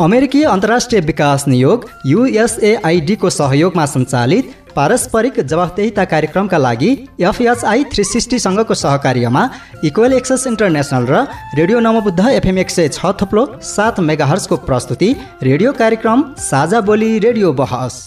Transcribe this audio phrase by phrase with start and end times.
[0.00, 6.90] अमेरिकी अन्तर्राष्ट्रिय विकास नियोग युएसएआइडीको सहयोगमा सञ्चालित पारस्परिक जवाफदेहिता कार्यक्रमका लागि
[7.20, 9.48] एफएचआई थ्री सिक्सटीसँगको सहकार्यमा
[9.84, 11.22] इक्वेल एक्सेस इन्टरनेसनल र
[11.58, 17.52] रेडियो नमबुद्ध एफएम एक सय छ थुप्लो सात मेगाहर्सको प्रस्तुति रेडियो कार्यक्रम साझा बोली रेडियो
[17.62, 18.02] बहस।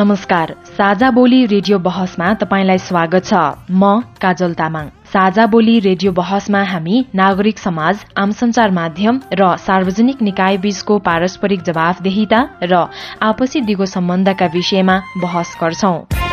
[0.00, 3.40] नमस्कार साझा बोली रेडियो बहसमा तपाईँलाई स्वागत छ।
[3.70, 10.22] म काजल तामाङ। साझा बोली रेडियो बहसमा हामी नागरिक समाज आम संचार माध्यम र सार्वजनिक
[10.22, 12.80] निकाय बीचको पारस्परिक जवाफदेहिता र
[13.22, 16.29] आपसी दिगो सम्बन्धका विषयमा बहस गर्छौं।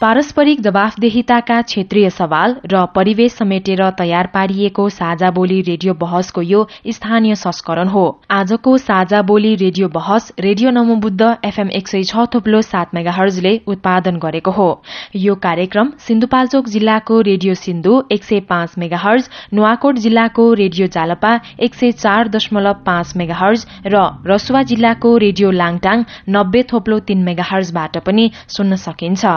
[0.00, 7.34] पारस्परिक जवाफदेहिताका क्षेत्रीय सवाल र परिवेश समेटेर तयार पारिएको साझा बोली रेडियो बहसको यो स्थानीय
[7.34, 12.94] संस्करण हो। आजको साझा बोली रेडियो बहस रेडियो नमोबुद्ध एफएम एक सय छ थुप्लो सात
[12.94, 14.68] मेगाहर्जले उत्पादन गरेको हो।
[15.16, 21.74] यो कार्यक्रम सिन्धुपाल्चोक जिल्लाको रेडियो सिन्धु एक सय पाँच मेगाहर्ज नुवाकोट जिल्लाको रेडियो जालपा एक
[21.74, 28.30] सय चार दशमलव पाँच मेगाहर्ज र रसुवा जिल्लाको रेडियो लाङटाङ नब्बे थोप्लो तीन मेगाहर्जबाट पनि
[28.48, 29.36] सुन्न सकिन्छ।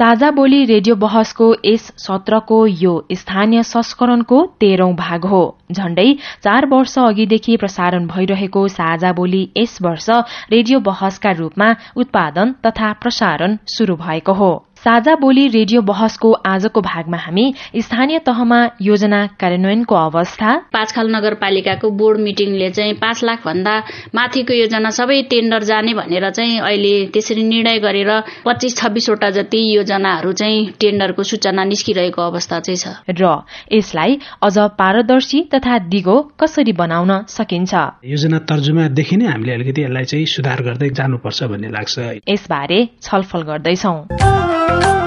[0.00, 5.40] साझा बोली रेडियो बहसको यस सत्रको यो स्थानीय संस्करणको तेह्रौं भाग हो।
[5.72, 6.06] झण्डै
[6.44, 10.08] चार वर्ष अघिदेखि प्रसारण भइरहेको साझा बोली यस वर्ष
[10.52, 14.52] रेडियो बहसका रूपमा उत्पादन तथा प्रसारण शुरू भएको हो।
[14.84, 17.42] साझा बोली रेडियो बहसको आजको भागमा हामी
[17.78, 23.74] स्थानीय तहमा योजना कार्यान्वयनको अवस्था। पाँचखाल नगरपालिकाको बोर्ड मिटिङले चाहिँ पाँच लाख भन्दा
[24.14, 28.10] माथिको योजना सबै टेन्डर जाने भनेर चाहिँ अहिले त्यसरी निर्णय गरेर
[28.46, 35.40] पच्चिस छब्बिसवटा जति योजनाहरू चाहिँ टेन्डरको सूचना निस्किरहेको अवस्था चाहिँ छ। र यसलाई अझ पारदर्शी
[35.54, 37.72] तथा दिगो कसरी बनाउन सकिन्छ?
[38.06, 43.94] योजना तर्जुमादेखि नै हामीले अलिकति यसलाई चाहिँ सुधार गर्दै जानुपर्छ भन्ने लाग्छ। यसबारे छलफल गर्दैछौ।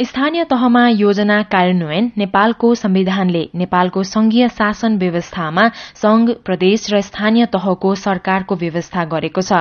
[0.00, 5.66] स्थानीय तहमा योजना कार्यान्वयन नेपालको संविधानले नेपालको संघीय शासन व्यवस्थामा
[6.02, 9.58] संघ प्रदेश र स्थानीय तहको सरकारको व्यवस्था गरेको छ।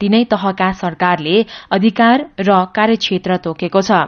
[0.00, 1.34] तीनै तहका सरकारले
[1.72, 3.98] अधिकार र कार्यक्षेत्र तोकेको छ।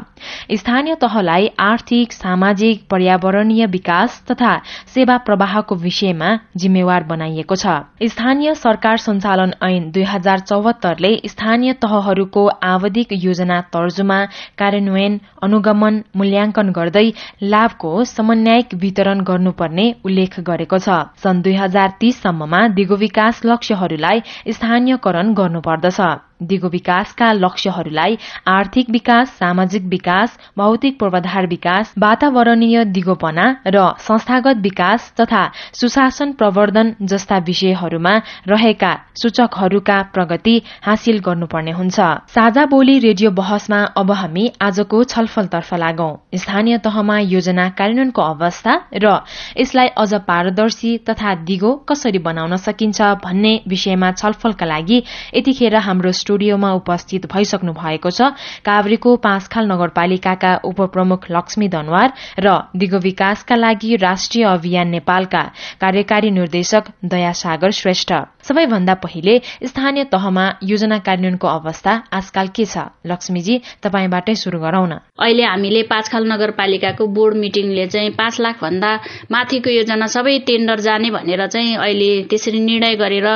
[0.54, 4.54] स्थानीय तहलाई आर्थिक सामाजिक पर्यावरणीय विकास तथा
[4.94, 7.74] सेवा प्रवाहको विषयमा जिम्मेवार बनाइएको छ।
[8.12, 14.22] स्थानीय सरकार सञ्चालन ऐन दुई हजार चौहत्तरले स्थानीय तहहरूको आवधिक योजना तर्जुमा
[14.58, 15.20] कार्यान्वयन
[15.64, 17.06] अनुगमन मूल्याङ्कन गर्दै
[17.42, 20.88] लाभको समन्यायिक वितरण गर्नुपर्ने उल्लेख गरेको छ।
[21.22, 24.18] सन् दुई हजार तीससम्ममा दिगो विकास लक्ष्यहरूलाई
[24.56, 26.00] स्थानीयकरण गर्नुपर्दछ।
[26.40, 28.16] दिगो विकासका लक्ष्यहरूलाई
[28.48, 35.42] आर्थिक विकास सामाजिक विकास भौतिक पूर्वाधार विकास वातावरणीय दिगोपना र संस्थागत विकास तथा
[35.74, 38.16] सुशासन प्रवर्धन जस्ता विषयहरूमा
[38.48, 42.00] रहेका सूचकहरूका प्रगति हासिल गर्नुपर्ने हुन्छ।
[42.34, 49.14] साझा बोली रेडियो बहसमा अब हामी आजको छलफलतर्फ लागौं। स्थानीय तहमा योजना कार्यान्वयनको अवस्था र
[49.60, 55.02] यसलाई अझ पारदर्शी तथा दिगो कसरी बनाउन सकिन्छ भन्ने विषयमा छलफलका लागि
[55.34, 58.32] यतिखेर हाम्रो स्टुडियोमा उपस्थित भइसक्नु भएको छ।
[58.64, 65.42] काभ्रेको पाँचखाल नगरपालिकाका उपप्रमुख लक्ष्मी धनवार र दिगो विकासका लागि राष्ट्रिय अभियान नेपालका
[65.80, 68.12] कार्यकारी निर्देशक दया सागर श्रेष्ठ।
[68.44, 69.34] सबैभन्दा पहिले
[69.64, 72.76] स्थानीय तहमा योजना कार्यान्वयनको अवस्था आजकाल के छ?
[73.06, 73.54] लक्ष्मीजी
[73.84, 78.90] तपाईँबाटै शुरू गरौं न। अहिले हामीले पाँचखाल नगरपालिकाको बोर्ड मिटिङले चाहिँ पाँच लाख भन्दा
[79.32, 83.28] माथिको योजना सबै टेन्डर जाने भनेर चाहिँ अहिले त्यसरी निर्णय गरेर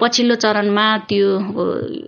[0.00, 1.28] पछिल्लो चरणमा त्यो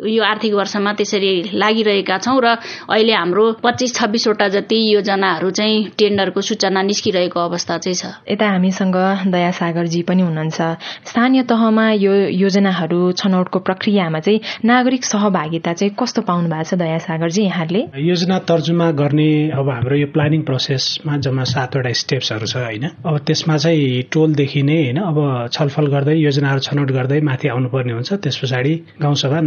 [0.08, 2.46] यो आर्थिक वर्षमा त्यसरी लागिरहेका छौँ र
[2.88, 8.96] अहिले हाम्रो पच्चिस छब्बिसवटा जति योजनाहरू चाहिँ टेन्डरको सूचना निस्किरहेको अवस्था चाहिँ छ। यता हामीसँग
[9.28, 10.60] दया सागरजी पनि हुनुहुन्छ।
[11.06, 16.98] स्थानीय तहमा यो योजनाहरू छनौटको प्रक्रियामा चाहिँ नागरिक सहभागिता चाहिँ कस्तो पाउनु भएको छ दया
[17.06, 22.84] सागरजी यहाँले योजना तर्जुमा गर्ने अब हाम्रो यो प्लानिङ प्रोसेसमा जम्मा सातवटा स्टेप्सहरू छ होइन।
[23.06, 25.18] अब त्यसमा चाहिँ टोलदेखि नै होइन अब
[25.52, 29.38] छलफल गर्दै योजनाहरू छनौट गर्दै माथि आउनुपर्ने हुन्छ। त्यस पछाडि गाउँसभा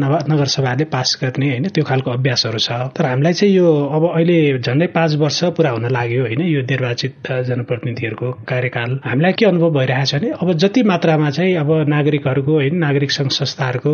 [0.70, 4.88] नगरसभाले पास गर्ने होइन त्यो खालको अभ्यासहरू छ। तर हामीलाई चाहिँ यो अब अहिले झन्डै
[4.94, 7.14] पाँच वर्ष पुरा हुन लाग्यो होइन यो निर्वाचित
[7.48, 12.76] जनप्रतिनिधिहरूको कार्यकाल। हामीलाई के अनुभव भइरहेको छ भने अब जति मात्रामा चाहिँ अब नागरिकहरूको होइन
[12.78, 13.94] नागरिक सङ्घ संस्थाहरूको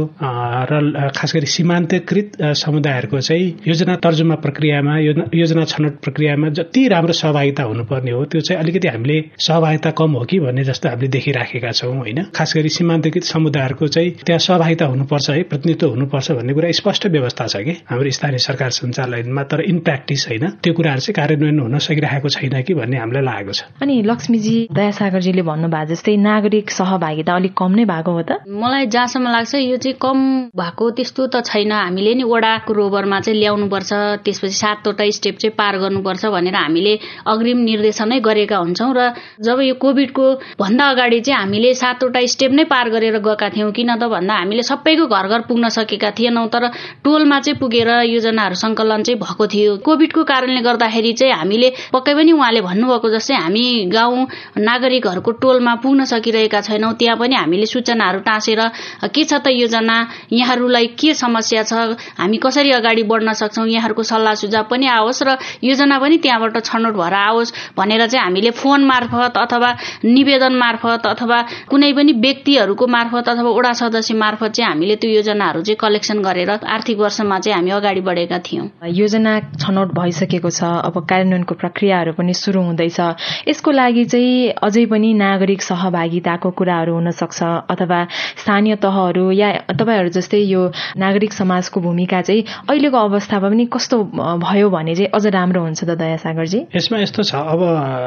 [0.72, 4.98] र खास गरी सीमान्तकृत समुदायहरूको चाहिँ योजना तर्जुमा प्रक्रियामा
[5.34, 10.24] योजना छनौट प्रक्रियामा जति राम्रो सहभागिता हुनुपर्ने हो त्यो चाहिँ अलिकति हामीले सहभागिता कम हो
[10.26, 15.30] कि भन्ने जस्तो हामीले देखिराखेका छौँ होइन। खास गरी सीमान्तकृत समुदायहरूको चाहिँ त्यहाँ सहभागिता हुनुपर्छ
[15.30, 17.72] है प्रतिनिधित्व हुनुपर्छ भन्ने कुरा स्पष्ट व्यवस्था छ कि?
[17.90, 22.62] हाम्रो स्थानीय सरकार सञ्चालनमा तर इन प्र्याक्टिस होइन। त्यो कुराहरू चाहिँ कार्यान्वयन हुन सकिरहेको छैन
[22.62, 27.86] कि भन्ने हामीलाई लागेको छ। अनि लक्ष्मीजी दयासागरजीले भन्नुभएको जस्तै नागरिक सहभागिता अलिक कम नै
[27.86, 28.32] भएको हो त?
[28.48, 30.18] मलाई जहाँसम्म लाग्छ यो चाहिँ कम
[30.56, 33.92] भएको त्यस्तो त छैन। हामीले नि वडाको रोबरमा चाहिँ ल्याउनुपर्छ
[34.26, 36.94] त्यसपछि सातवटा स्टेप चाहिँ पार गर्नुपर्छ भनेर हामीले
[37.28, 40.26] अग्रिम निर्देशनै गरेका हुन्छौँ र जब यो कोभिडको
[40.60, 44.64] भन्दा अगाडि चाहिँ हामीले सातवटा स्टेप नै पार गरेर गएका थियौँ किन त भन्दा हामीले
[44.64, 46.68] सबैको घर घर पुग्न सकेका थिएनौँ तर
[47.04, 52.32] टोलमा चाहिँ पुगेर योजनाहरू सङ्कलन चाहिँ भएको थियो। कोभिडको कारणले गर्दाखेरि चाहिँ हामीले पक्कै पनि
[52.32, 54.28] उहाँले भन्नुभएको जस्तै हामी गाउँ
[54.60, 58.62] नागरिकहरूको टोलमा पुग्न सकिरहेका छैनौँ। त्यहाँ पनि हामीले सूचनाहरू टाँसेर
[59.06, 59.98] के छ त योजना
[60.32, 61.74] यहाँहरूलाई के समस्या छ
[62.18, 66.94] हामी कसरी अगाडि बढ्न सक्छौँ यहाँहरूको सल्लाह सुझाव पनि आओस् र योजना पनि त्यहाँबाट छनौट
[66.96, 69.70] भएर आओस् भनेर चाहिँ हामीले फोन मार्फत अथवा
[70.06, 75.62] निवेदन मार्फत अथवा कुनै पनि व्यक्तिहरूको मार्फत अथवा वडा सदस्य मार्फत चाहिँ हामीले त्यो योजनाहरू
[75.62, 80.96] चाहिँ कलेक्सन गरेर आर्थिक वर्षमा चाहिँ हामी अगाडि बढेका थियौँ। योजना छनौट भइसकेको छ अब
[81.10, 83.00] कार्यान्वयनको प्रक्रियाहरू पनि सुरु हुँदैछ।
[83.48, 88.00] यसको लागि चाहिँ अझै पनि नागरिक सहभागिताको कुराहरू हुन सक्छ अथवा
[88.42, 93.98] स्थानीय तहहरू या तपाईँहरू जस्तै यो नागरिक समाजको भूमिका चाहिँ अहिलेको अवस्थामा पनि कस्तो
[94.40, 97.62] भयो भने चाहिँ अझ राम्रो हुन्छ त दया सागरजी यसमा यस्तो छ अब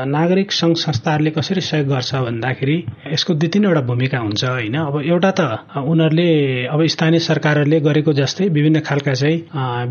[0.09, 2.77] नागरिक सङ्घ संस्थाहरूले कसरी सहयोग गर्छ भन्दाखेरि
[3.13, 5.41] यसको दुई तिनवटा भूमिका हुन्छ होइन। अब एउटा त
[5.79, 6.31] उनीहरूले
[6.67, 9.37] अब स्थानीय सरकारहरूले गरेको जस्तै विभिन्न खालका चाहिँ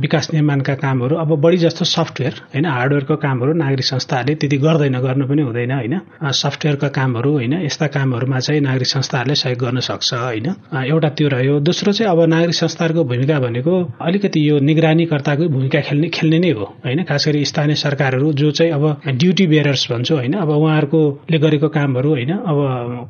[0.01, 5.25] विकास निर्माणका कामहरू अब बढी जस्तो सफ्टवेयर होइन हार्डवेयरको कामहरू नागरिक संस्थाहरूले त्यति गर्दैन गर्नु
[5.27, 5.95] पनि हुँदैन होइन।
[6.33, 10.47] सफ्टवेयरका कामहरू होइन यस्ता कामहरूमा चाहिँ नागरिक संस्थाहरूले सहयोग गर्न सक्छ होइन।
[10.85, 16.09] एउटा त्यो रह्यो। दोस्रो चाहिँ अब नागरिक संस्थाहरूको भूमिका भनेको अलिकति यो निगरानीकर्ताको भूमिका खेल्ने
[16.13, 18.85] खेल्ने नै हो होइन। खास गरी स्थानीय सरकारहरू जो चाहिँ अब
[19.17, 22.59] ड्युटी बेयरर्स भन्छु होइन अब उहाँहरूकोले गरेको कामहरू होइन अब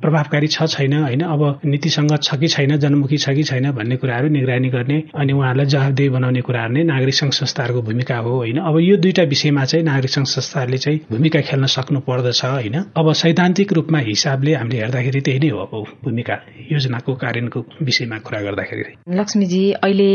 [0.02, 4.30] प्रभावकारी छ छैन होइन अब नीतिसँग छ कि छैन जनमुखी छ कि छैन भन्ने कुराहरू
[4.30, 8.58] निगरानी गर्ने अनि उहाँहरूलाई जवाबदेही बनाउने कुराहरू नै नागरिक सङ्घ संस्थाहरूको भूमिका हो होइन?
[8.60, 12.76] अब यो दुईटा विषयमा चाहिँ नागरिक सङ्घ संस्थाहरूले चाहिँ भूमिका खेल्न सक्नु पर्दछ होइन?
[12.96, 15.74] अब सैद्धान्तिक रूपमा हिसाबले हामीले हेर्दाखेरि त्यही नै हो अब
[16.04, 16.36] भूमिका
[16.72, 18.84] योजनाको कार्यान्वयनको विषयमा कुरा गर्दाखेरि।
[19.18, 20.12] लक्ष्मीजी अहिले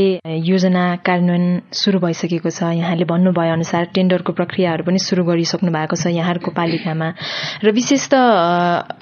[0.46, 6.14] योजना कार्यान्वयन सुरु भइसकेको छ। यहाँले भन्नुभयो अनुसार टेन्डरको प्रक्रियाहरू पनि सुरु गरिसक्नु भएको छ
[6.14, 7.08] यहाँहरूको पालिकामा।
[7.64, 8.14] र विशेष त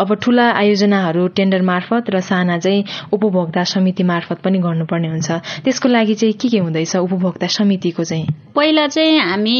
[0.00, 5.30] अब ठुला आयोजनाहरू टेन्डर मार्फत र साना चाहिँ उपभोक्ता समिति मार्फत पनि गर्नुपर्ने हुन्छ।
[5.64, 8.26] त्यसको लागि चाहिँ के के हुँदैछ उपभोक्ता समितिको चाहिँ?
[8.54, 9.58] पहिला चाहिँ हामी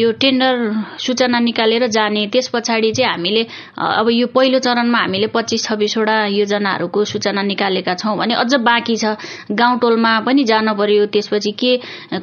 [0.00, 0.56] यो टेन्डर
[1.00, 3.42] सूचना निकालेर जाने त्यस पछाडि चाहिँ हामीले
[3.76, 9.16] अब यो पहिलो चरणमा हामीले पच्चिस छब्बिसवटा योजनाहरूको सूचना निकालेका छौँ भने अझ बाँकी छ।
[9.52, 11.76] गाउँ टोलमा पनि जान पर्यो त्यसपछि के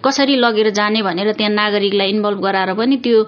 [0.05, 3.23] कसरी लगेर जाने भनेर त्यहाँ नागरिकलाई इन्भल्भ गराएर पनि त्यो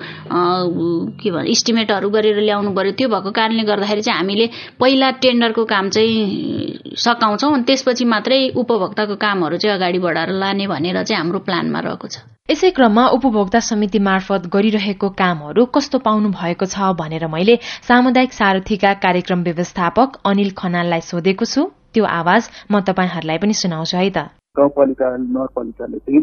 [1.22, 5.90] के भन्छ इस्टिमेटहरू गरेर ल्याउनु पर्यो। त्यो भएको कारणले गर्दाखेरि चाहिँ हामीले पहिला टेन्डरको काम
[5.90, 12.08] चाहिँ सकाउँछौँ त्यसपछि मात्रै उपभोक्ताको कामहरू चाहिँ अगाडि बढाएर लाने भनेर चाहिँ हाम्रो प्लानमा रहेको
[12.10, 18.34] छ। यसै क्रममा उपभोक्ता समिति मार्फत गरिरहेको कामहरू कस्तो पाउनु भएको छ भनेर मैले सामुदायिक
[18.34, 21.62] सारथीका कार्यक्रम व्यवस्थापक अनिल खनाललाई सोधेको छु।
[21.94, 24.18] त्यो आवाज म तपाईँहरूलाई पनि सुनाउँछु है त।
[24.58, 26.22] गाउँपालिका नगरपालिकाले चाहिँ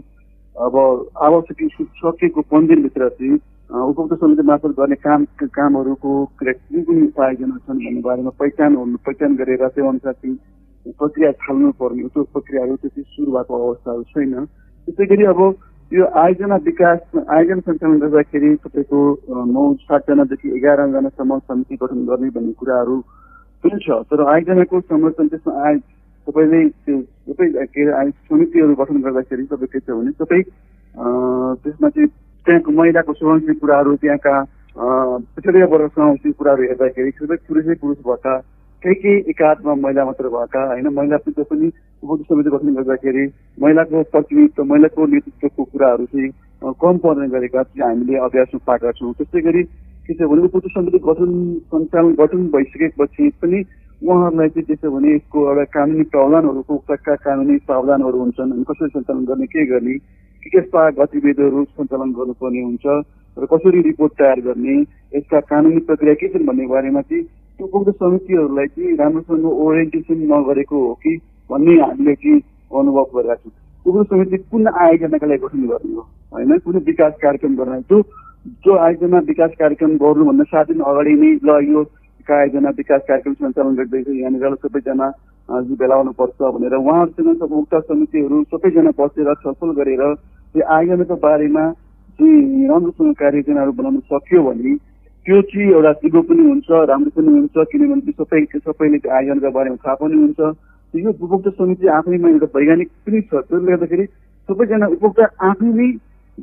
[0.57, 0.75] अब
[1.23, 1.59] आवश्यक
[2.01, 3.39] सकिएको पन्ध्र दिनभित्र चाहिँ
[3.71, 5.25] उपभोक्ता समिति मार्फत गर्ने काम
[5.55, 8.77] कामहरूको कुन कुन उपायजना छन् भन्ने बारेमा पहिचान
[9.07, 10.37] पहिचान गरेर त्यो अनुसार चाहिँ
[10.93, 14.45] प्रक्रिया थाल्नु पर्ने त्यो प्रक्रियाहरू त्यति सुरु भएको अवस्थाहरू छैन
[14.89, 15.41] त्यसै गरी अब
[15.93, 19.01] यो आयोजना विकास आयोजना सञ्चालन गर्दाखेरि तपाईँको
[19.49, 22.97] नौ सातजनादेखि एघारजनासम्म समिति गठन गर्ने भन्ने कुराहरू
[23.65, 25.79] पनि छ तर आयोजनाको संरक्षण त्यसमा आय
[26.27, 30.43] तपाईँले त्यो सबै के अरे समितिहरू गठन गर्दाखेरि तपाईँ के छ भने सबै
[31.61, 32.09] त्यसमा चाहिँ
[32.47, 34.35] त्यहाँको महिलाको संरक्षण कुराहरू त्यहाँका
[34.77, 38.35] पिछडिया वर्ग समावेशी कुराहरू हेर्दाखेरि सबै पुरुषै पुरुष भत्ता
[38.83, 41.67] केही केही एकाधमा महिला मात्र भएका होइन। महिला जो पनि
[42.03, 43.25] उपभोक्ता समिति गठन गर्दाखेरि
[43.63, 46.31] महिलाको प्रतिनिधित्व महिलाको नेतृत्वको कुराहरू चाहिँ
[46.83, 49.63] कम पर्ने गरेका चाहिँ हामीले अभ्यासमा पाएका छौँ। त्यस्तै गरी
[50.07, 51.33] के छ भने उपभोक्ता समिति गठन
[51.73, 53.65] सञ्चालन गठन भइसकेपछि पनि
[54.03, 59.25] उहाँहरूलाई चाहिँ त्यसो भने यसको एउटा कानुनी प्रावधानहरूको उपका कानुनी प्रावधानहरू हुन्छन् अनि कसरी सञ्चालन
[59.25, 59.99] गर्ने के गर्ने
[60.43, 62.87] के कस्ता गतिविधिहरू सञ्चालन गर्नुपर्ने हुन्छ
[63.37, 64.77] र कसरी रिपोर्ट तयार गर्ने
[65.17, 67.25] यसका कानुनी प्रक्रिया के छन् भन्ने बारेमा चाहिँ
[67.59, 71.17] उपभोक्ता समितिहरूलाई चाहिँ राम्रोसँग ओरिएन्टेसन नगरेको हो कि
[71.51, 73.53] भन्ने हामीले चाहिँ अनुभव गरेका छौँ।
[73.87, 78.03] उपभोक्ता समिति कुन आयोजनाका लागि गठन गर्ने हो होइन कुनै विकास कार्यक्रम गर्न जो
[78.65, 81.85] जो आयोजना विकास कार्यक्रम गर्नुभन्दा सात दिन अगाडि नै ल यो
[82.29, 85.09] आयोजना विकास कार्यक्रम सञ्चालन गर्दैछ यहाँनिर सबैजना
[85.75, 90.03] भेला हुनुपर्छ भनेर उहाँहरूसँग उपभोक्ता समितिहरू सबैजना बसेर छलफल गरेर
[90.55, 91.65] त्यो आयोजनाको बारेमा
[92.19, 94.75] चाहिँ राम्रोसँग कार्ययोजनाहरू बनाउन सक्यो भने
[95.27, 99.77] त्यो चाहिँ एउटा सिगो पनि हुन्छ राम्रो पनि हुन्छ किनभने सबै सबैले त्यो आयोजनाको बारेमा
[99.83, 100.41] थाहा पनि हुन्छ।
[100.95, 104.05] यो उपभोक्ता समिति आफैमा एउटा वैज्ञानिक पनि छ त्यसले गर्दाखेरि
[104.49, 105.89] सबैजना उपभोक्ता आफैले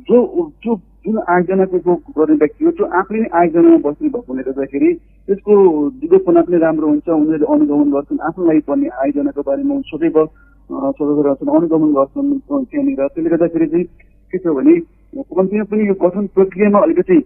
[0.08, 0.18] जो
[0.64, 0.74] जो
[1.04, 4.90] जुन आयोजनाको गर्ने व्यक्ति हो त्यो आफै नै आयोजनामा बस्ने भएको हुनाले गर्दाखेरि
[5.28, 5.52] त्यसको
[6.00, 10.16] दिगोपना पनि राम्रो हुन्छ उनीहरूले अनुगमन गर्छन् आफ्नो लागि पर्ने आयोजनाको बारेमा सदैव
[10.92, 13.86] सदस्य रहन्छन् अनुगमन गर्छन् त्यहाँनिर। त्यसले गर्दाखेरि चाहिँ
[14.32, 14.74] के छ भने
[15.32, 17.18] कम्तीमा पनि यो गठन प्रक्रियामा अलिकति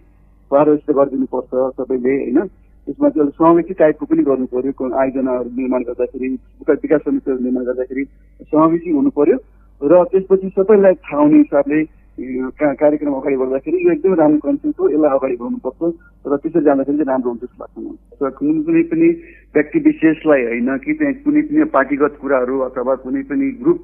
[0.50, 2.38] पारदर्शिता गरिदिनुपर्छ सबैले होइन?
[2.87, 6.28] त्यसमा चाहिँ अलिक समावेशी टाइपको पनि गर्नु पर्यो आयोजनाहरू निर्माण गर्दाखेरि
[6.73, 8.05] विकास समितिहरू निर्माण गर्दाखेरि
[8.49, 9.37] समावेशी हुनु पर्यो
[9.81, 11.81] र त्यसपछि सबैलाई थाहा हुने हिसाबले
[12.19, 15.83] कार्यक्रम अगाडि बढ्दाखेरि यो एकदमै राम्रो कन्सेन्ट हो यसलाई अगाडि बढ्नुपर्छ।
[16.26, 19.09] र त्यसरी जाँदाखेरि चाहिँ राम्रो हुन्छ जस्तो लाग्छ मलाई। कुनै कुनै पनि
[19.55, 23.83] व्यक्ति विशेषलाई होइन कि त्यहाँ कुनै पनि पार्टीगत कुराहरू अथवा कुनै पनि ग्रुप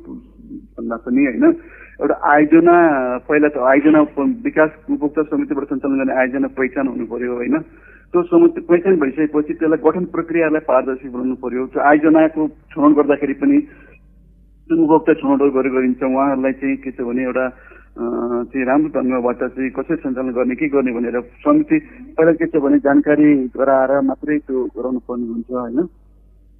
[0.74, 1.44] भन्दा पनि होइन
[2.00, 2.76] एउटा आयोजना
[3.28, 4.00] पहिला त आयोजना
[4.46, 7.58] विकास उपभोक्ता समितिबाट सञ्चालन गर्ने आयोजना पहिचान हुनु पर्यो होइन?
[8.12, 13.58] त्यो समिति पहिचान भइसकेपछि त्यसलाई गठन प्रक्रियालाई पारदर्शी बनाउनु पर्यो। त्यो आयोजनाको छनौट गर्दाखेरि पनि
[14.70, 15.12] जुन उपभोक्ता
[15.54, 17.46] गरेर गरिन्छ उहाँहरूलाई चाहिँ के छ भने एउटा
[18.50, 21.78] चाहिँ राम्रो ढङ्गबाट चाहिँ कसरी सञ्चालन गर्ने के गर्ने भनेर समिति
[22.18, 25.78] पहिला के छ भने जानकारी गराएर मात्रै त्यो गराउनु पर्ने हुन्छ होइन?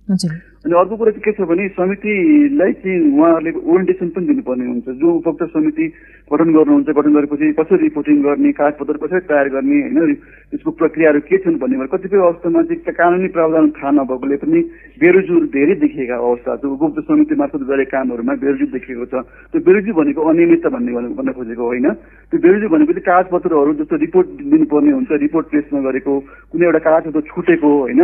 [0.05, 5.09] अनि अर्को कुरा चाहिँ के छ भने समितिलाई चाहिँ उहाँहरूले ओरिएन्टेसन पनि दिनुपर्ने हुन्छ। जो
[5.17, 5.85] उपभोक्ता समिति
[6.29, 10.15] गठन गर्नुहुन्छ गठन गरेपछि कसरी रिपोर्टिङ गर्ने कागजपत्र कसरी तयार गर्ने होइन?
[10.53, 14.61] त्यसको प्रक्रियाहरू के छन् भन्ने कतिपय अवस्थामा चाहिँ कानुनी प्रावधान थाहा नभएकोले पनि
[15.01, 19.93] बेरोजु धेरै देखिएका अवस्था छ। उपभोक्ता समिति मार्फत गरेका कामहरूमा बेरोजु देखिएको छ। त्यो बेरोजु
[19.97, 21.89] भनेको अनियमितता भन्ने भन्न खोजेको होइन।
[22.29, 26.13] त्यो बेरोजु भनेको चाहिँ कागजपत्रहरू जस्तो रिपोर्ट दिनुपर्ने हुन्छ। रिपोर्ट पेस नगरेको
[26.53, 28.03] कुनै एउटा कागजपत्र छुटेको होइन?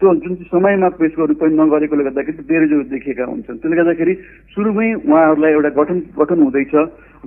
[0.00, 4.14] त्यो जुन चाहिँ समयमा पेस गर्नु पनि नगरेकोले गर्दाखेरि बेरोजु देखिएका हुन्छन्। त्यसले गर्दाखेरि
[4.56, 6.74] सुरुमै उहाँहरूलाई एउटा गठन गठन हुँदैछ।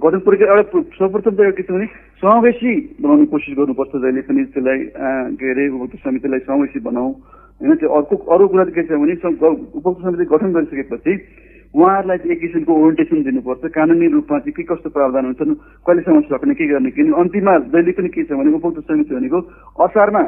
[0.01, 1.85] गठन प्रक्रिया एउटा सर्वप्रथम त के छ भने
[2.17, 4.79] समावेशी बनाउने कोसिस गर्नुपर्छ जहिले पनि त्यसलाई
[5.37, 7.09] के अरे उपभोक्ता समितिलाई समावेशी बनाऊ।
[7.61, 11.13] होइन त्यो अर्को अरू कुरा के छ भने उपभोक्ता समिति गठन गरिसकेपछि
[11.77, 15.53] उहाँहरूलाई चाहिँ एक किसिमको ओरिएन्टेसन दिनुपर्छ। कानुनी रूपमा चाहिँ के कस्तो प्रावधान हुन्छन्
[15.85, 19.39] कहिलेसम्म सक्ने के गर्ने किनभने अन्तिममा जहिले पनि के छ भने उपभोक्ता समिति भनेको
[19.85, 20.23] असारमा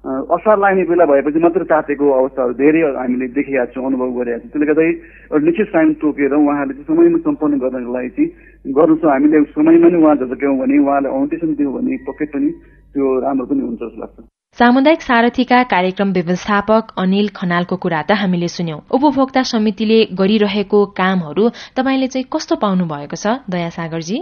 [0.00, 4.66] असार लाग्ने बेला भएपछि मात्र तातेको अवस्थाहरू धेरै हामीले देखिरहेका छौँ अनुभव गरिरहेको छौँ। त्यसले
[4.66, 4.96] गर्दाखेरि
[5.28, 9.88] एउटा निश्चित टाइम तोकेर उहाँहरूले चाहिँ समयमा सम्पन्न गर्नको लागि चाहिँ गर्नु छ। हामीले समयमा
[9.92, 12.48] नै उहाँ झकेयौँ भने उहाँलाई अउन्टेसन दियौँ भने पक्कै पनि
[12.96, 18.48] त्यो राम्रो पनि हुन्छ जस्तो लाग्छ। सामुदायिक सारथीका कार्यक्रम व्यवस्थापक अनिल खनालको कुरा त हामीले
[18.50, 21.44] सुन्यौं। उपभोक्ता समितिले गरिरहेको कामहरू
[21.76, 24.18] तपाईँले चाहिँ कस्तो पाउनु भएको छ दयासागरजी?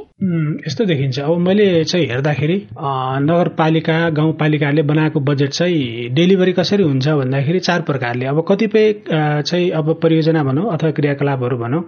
[0.69, 2.59] यस्तो देखिन्छ। अब मैले चाहिँ हेर्दाखेरि
[3.25, 9.93] नगरपालिका गाउँपालिकाले बनाएको बजेट चाहिँ डेलिभरी कसरी हुन्छ भन्दाखेरि चार प्रकारले। अब कतिपय चाहिँ अब
[10.05, 11.83] परियोजना भनौँ अथवा क्रियाकलापहरू भनौँ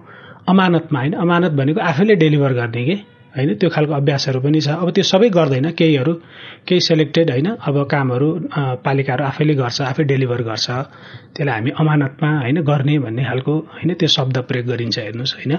[0.48, 2.96] अमानतमा होइन अमानत भनेको आफैले डेलिभर गर्ने कि?
[3.36, 3.54] होइन?
[3.60, 6.12] त्यो खालको अभ्यासहरू पनि छ। अब त्यो सबै गर्दैन। केहीहरू
[6.66, 7.48] केही सेलेक्टेड होइन?
[7.58, 8.28] अब कामहरू
[8.84, 10.66] पालिकाहरू आफैले गर्छ आफै डेलिभर गर्छ।
[11.34, 15.52] त्यसलाई हामी अमानतमा होइन गर्ने भन्ने खालको होइन त्यो शब्द प्रयोग गरिन्छ हेर्नुहोस् होइन?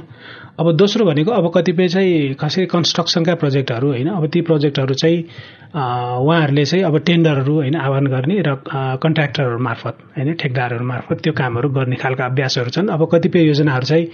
[0.60, 4.08] अब दोस्रो भनेको अब कतिपय चाहिँ कसै कन्स्ट्रक्सनका प्रोजेक्टहरू होइन?
[4.12, 5.20] अब ती प्रोजेक्टहरू चाहिँ
[5.72, 8.50] उहाँहरूले चाहिँ अब टेन्डरहरू होइन आह्वान गर्ने र
[9.00, 14.06] कन्ट्र्याक्टरहरू मार्फत होइन ठेकदारहरू मार्फत त्यो कामहरू गर्ने खालका अभ्यासहरू छन्। अब कतिपय योजनाहरू चाहिँ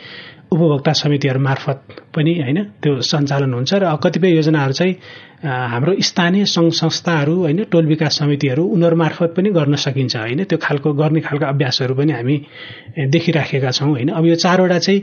[0.52, 1.80] उपभोक्ता समितिहरू मार्फत
[2.16, 4.94] पनि होइन त्यो सञ्चालन हुन्छ र कतिपय योजनाहरू चाहिँ
[5.44, 10.58] हाम्रो स्थानीय सङ्घ संस्थाहरू होइन टोल विकास समितिहरू उनीहरू मार्फत पनि गर्न सकिन्छ होइन। त्यो
[10.58, 12.38] खालको गर्ने खालको अभ्यासहरू पनि हामी
[13.12, 15.00] देखिराखेका छौँ होइन। अब यो चारवटा चाहिँ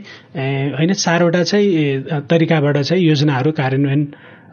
[0.75, 4.01] होइन चारवटा चाहिँ तरिकाबाट चाहिँ योजनाहरू कार्यान्वयन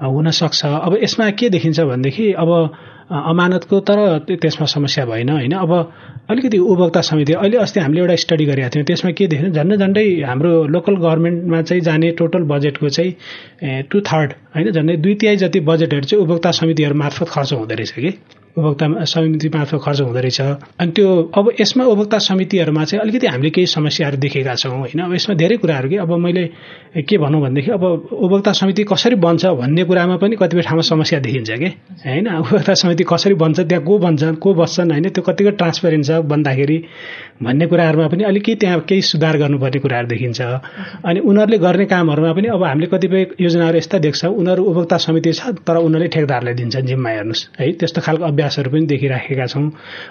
[0.04, 2.50] हुन सक्छ। अब यसमा के देखिन्छ भनेदेखि अब
[3.12, 5.52] अमानतको तर त्यसमा समस्या भएन होइन?
[5.52, 5.72] अब
[6.30, 10.04] अलिकति उपभोक्ता समिति अहिले अस्ति हामीले एउटा स्टडी गरेका थियौँ त्यसमा के देख्यौँ झन्डै झन्डै
[10.26, 14.70] हाम्रो लोकल गभर्मेन्टमा चाहिँ जाने टोटल बजेटको चाहिँ टु थर्ड होइन?
[14.72, 18.12] झन्डै दुई तिहाई जति बजेटहरू चाहिँ उपभोक्ता समितिहरू मार्फत खर्च हुँदो रहेछ कि?
[18.56, 20.40] उपभोक्ता समिति मार्फत खर्च हुँदो रहेछ।
[20.76, 25.00] अनि त्यो अब यसमा उपभोक्ता समितिहरूमा चाहिँ अलिकति हामीले केही समस्याहरू देखेका छौँ होइन?
[25.02, 26.44] अब यसमा धेरै कुराहरू कि अब मैले
[27.00, 31.50] के भनौँ भनेदेखि अब उपभोक्ता समिति कसरी बन्छ भन्ने कुरामा पनि कतिपय ठाउँमा समस्या देखिन्छ
[31.50, 31.68] कि
[32.04, 32.28] होइन?
[32.42, 35.08] उपभोक्ता समिति कसरी बन्छ त्यहाँ को बन्छ को बस्छन् होइन?
[35.08, 36.78] त्यो कतिको ट्रान्सपेरेन्ट छ भन्दाखेरि
[37.42, 40.40] भन्ने कुराहरूमा पनि अलिकति त्यहाँ केही सुधार गर्नुपर्ने कुराहरू देखिन्छ।
[41.04, 45.54] अनि उनीहरूले गर्ने कामहरूमा पनि अब हामीले कतिपय योजनाहरू यस्ता देख्छौँ उनीहरू उपभोक्ता समिति छ
[45.66, 49.66] तर उनीहरूले ठेकदारलाई दिन्छन् जिम्मा हेर्नुहोस्। है त्यस्तो खालको अभ्यासहरू पनि देखिराखेका छौँ।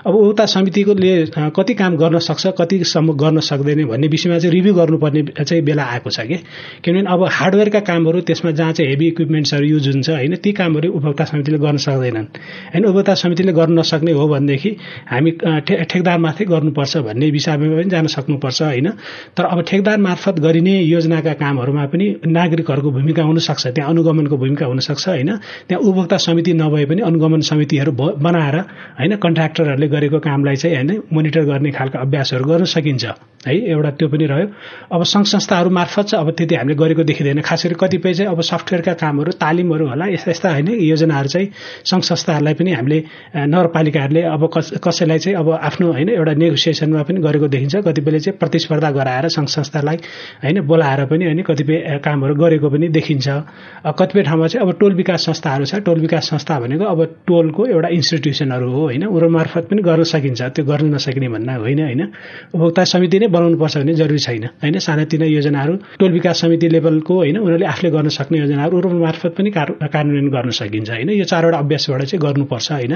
[0.06, 1.12] अब उपभोक्ता समितिकोले
[1.56, 6.10] कति काम गर्न सक्छ कतिसम्म गर्न सक्दैन भन्ने विषयमा चाहिँ रिभ्यू गर्नुपर्ने चाहिँ बेला आएको
[6.10, 6.38] छ कि?
[6.84, 11.24] किनभने अब हार्डवेयरका कामहरू त्यसमा जहाँ चाहिँ हेभी इक्विपमेन्ट्सहरू युज हुन्छ होइन ती कामहरू उपभोक्ता
[11.32, 12.28] समितिले गर्न सक्दैनन्।
[12.74, 14.70] होइन उपभोक्ता समितिले गर्न नसक्ने हो भनेदेखि
[15.08, 18.88] हामी ठेकदारमाथि गर्नुपर्छ भन्ने विषयमा पनि जान सक्नुपर्छ होइन?
[19.38, 25.08] तर अब ठेकदार मार्फत गरिने योजनाका कामहरूमा पनि नागरिकहरूको भूमिका हुनसक्छ त्यहाँ अनुगमनको भूमिका हुनसक्छ
[25.08, 25.30] होइन?
[25.68, 28.56] त्यहाँ उपभोक्ता समिति नभए पनि अनुगमन समितिहरू बनाएर
[29.00, 29.16] होइन?
[29.16, 30.90] कन्ट्राक्टरहरूले गरेको कामलाई चाहिँ होइन?
[31.14, 33.06] मोनिटर गर्ने खालको अभ्यासहरू गर्न सकिन्छ
[33.48, 33.54] है?
[33.72, 34.48] एउटा त्यो पनि रह्यो।
[34.92, 38.42] अब सङ्घ संस्थाहरू मार्फत चाहिँ अब त्यति हामीले गरेको देखिँदैन खास गरी कतिपय चाहिँ अब
[38.42, 40.70] सफ्टवेयरका कामहरू तालिमहरू होला यस्ता यस्ता होइन?
[40.82, 41.48] योजनाहरू चाहिँ
[41.86, 43.00] सङ्घ संस्थाहरूलाई पनि हामीले
[43.36, 44.42] नगरपालिकाहरूले अब
[44.86, 46.10] कसैलाई चाहिँ अब आफ्नो होइन?
[46.10, 49.98] एउटा नेगोसिएसनमा पनि गरेको देखिन्छ। कतिपयले चाहिँ प्रतिस्पर्धा गराएर सङ्घ संस्थालाई
[50.44, 53.28] होइन बोलाएर पनि होइन कतिपय कामहरू गरेको पनि देखिन्छ।
[53.92, 57.90] कतिपय ठाउँमा चाहिँ अब टोल विकास संस्थाहरू छ। टोल विकास संस्था भनेको अब टोलको एउटा
[57.92, 62.02] इन्स्टिट्युसनहरू हो होइन। उनीहरू मार्फत पनि गर्न सकिन्छ। त्यो गर्न नसकिने भन्ने होइन होइन।
[62.56, 67.38] उपभोक्ता समिति नै बनाउनुपर्छ भन्ने जरुरी छैन होइन। सानातिना योजनाहरू टोल विकास समिति लेभलको होइन
[67.38, 72.02] उनीहरूले आफूले गर्न सक्ने योजनाहरू उनीहरू मार्फत पनि कार्यान्वयन गर्न सकिन्छ होइन। यो चारवटा अभ्यासबाट
[72.04, 72.94] चाहिँ गर्नुपर्छ होइन।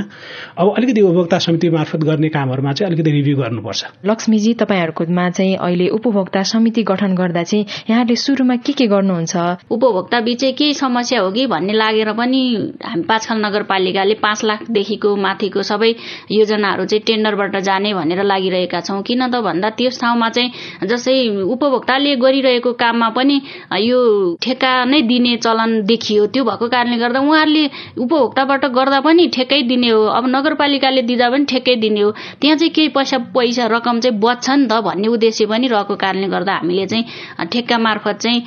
[0.58, 5.88] अब अलिकति उपभोक्ता समिति मार्फत गर्ने कामहरूमा चाहिँ अलिकति रिभ्यू गर्नुपर्छ। लक्ष्मीजी तपाईँहरूकोमा चाहिँ अहिले
[5.90, 9.36] उपभोक्ता समिति गठन गर्दा चाहिँ यहाँले सुरुमा के के गर्नुहुन्छ?
[9.72, 12.42] उपभोक्ता बिच केही समस्या हो कि भन्ने लागेर पनि
[12.86, 15.94] हामी पाँचखाल नगरपालिकाले पाँच लाखदेखिको माथिको सबै
[16.32, 21.16] योजनाहरू चाहिँ टेन्डरबाट जाने भनेर लागिरहेका छौँ। किन त भन्दा त्यस ठाउँमा चाहिँ जसै
[21.56, 23.42] उपभोक्ताले गरिरहेको काममा पनि
[23.82, 24.00] यो
[24.42, 27.66] ठेक्का नै दिने चलन देखियो। त्यो भएको कारणले गर्दा उहाँहरूले
[27.98, 32.12] उपभोक्ताबाट गर्दा पनि ठेक्कै दिने हो। अब नगरपालिकाले दिँदा पनि ठेक्कै दिने हो।
[32.42, 36.28] त्यहाँ चाहिँ केही पैसा पैसा रकम चाहिँ बच्छ नि त भन्ने उद्देश्य पनि रहेको कारणले
[36.28, 37.06] गर्दा हामीले चाहिँ
[37.54, 38.42] ठेक्का मार्फत चाहिँ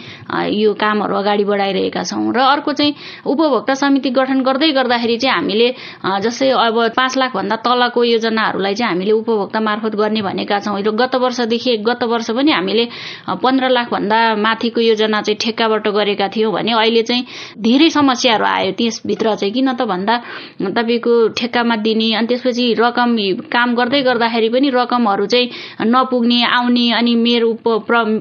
[0.50, 5.68] यो कामहरू अगाडि बढाइरहेका छौँ। र अर्को चाहिँ उपभोक्ता समिति गठन गर्दै गर्दाखेरि चाहिँ हामीले
[6.26, 11.15] जस्तै अब पाँच लाखभन्दा तलको योजनाहरूलाई चाहिँ हामीले उपभोक्ता मार्फत गर्ने भनेका छौँ। र गत
[11.15, 12.84] वर्षदेखि गत वर्ष पनि हामीले
[13.39, 17.25] पन्ध्र लाखभन्दा माथिको योजना चाहिँ ठेक्काबाट गरेका थियौँ भने अहिले चाहिँ
[17.62, 20.15] धेरै समस्याहरू आयो। त्यसभित्र चाहिँ किन त भन्दा
[20.67, 23.17] तपाईँको ठेक्कामा दिने अनि त्यसपछि रकम
[23.54, 27.69] काम गर्दै गर्दाखेरि पनि रकमहरू चाहिँ नपुग्ने आउने अनि मेरो उप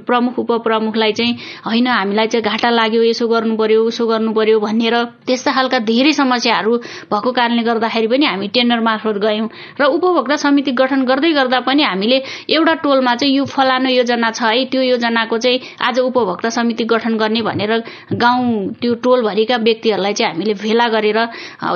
[0.08, 4.96] प्रमुख उपप्रमुखलाई चाहिँ होइन हामीलाई चाहिँ घाटा लाग्यो यसो गर्नु पर्यो उसो गर्नु पर्यो भनेर
[5.28, 10.72] त्यस्ता खालका धेरै समस्याहरू भएको कारणले गर्दाखेरि पनि हामी टेन्डर मार्फत गयौँ र उपभोक्ता समिति
[10.74, 15.38] गठन गर्दै गर्दा पनि हामीले एउटा टोलमा चाहिँ यो फलानु योजना छ है त्यो योजनाको
[15.40, 17.74] चाहिँ आज उपभोक्ता समिति गठन गर्ने भनेर
[18.16, 18.46] गाउँ
[18.82, 21.20] त्यो टोलभरिका व्यक्तिहरूलाई चाहिँ हामीले भेला गरेर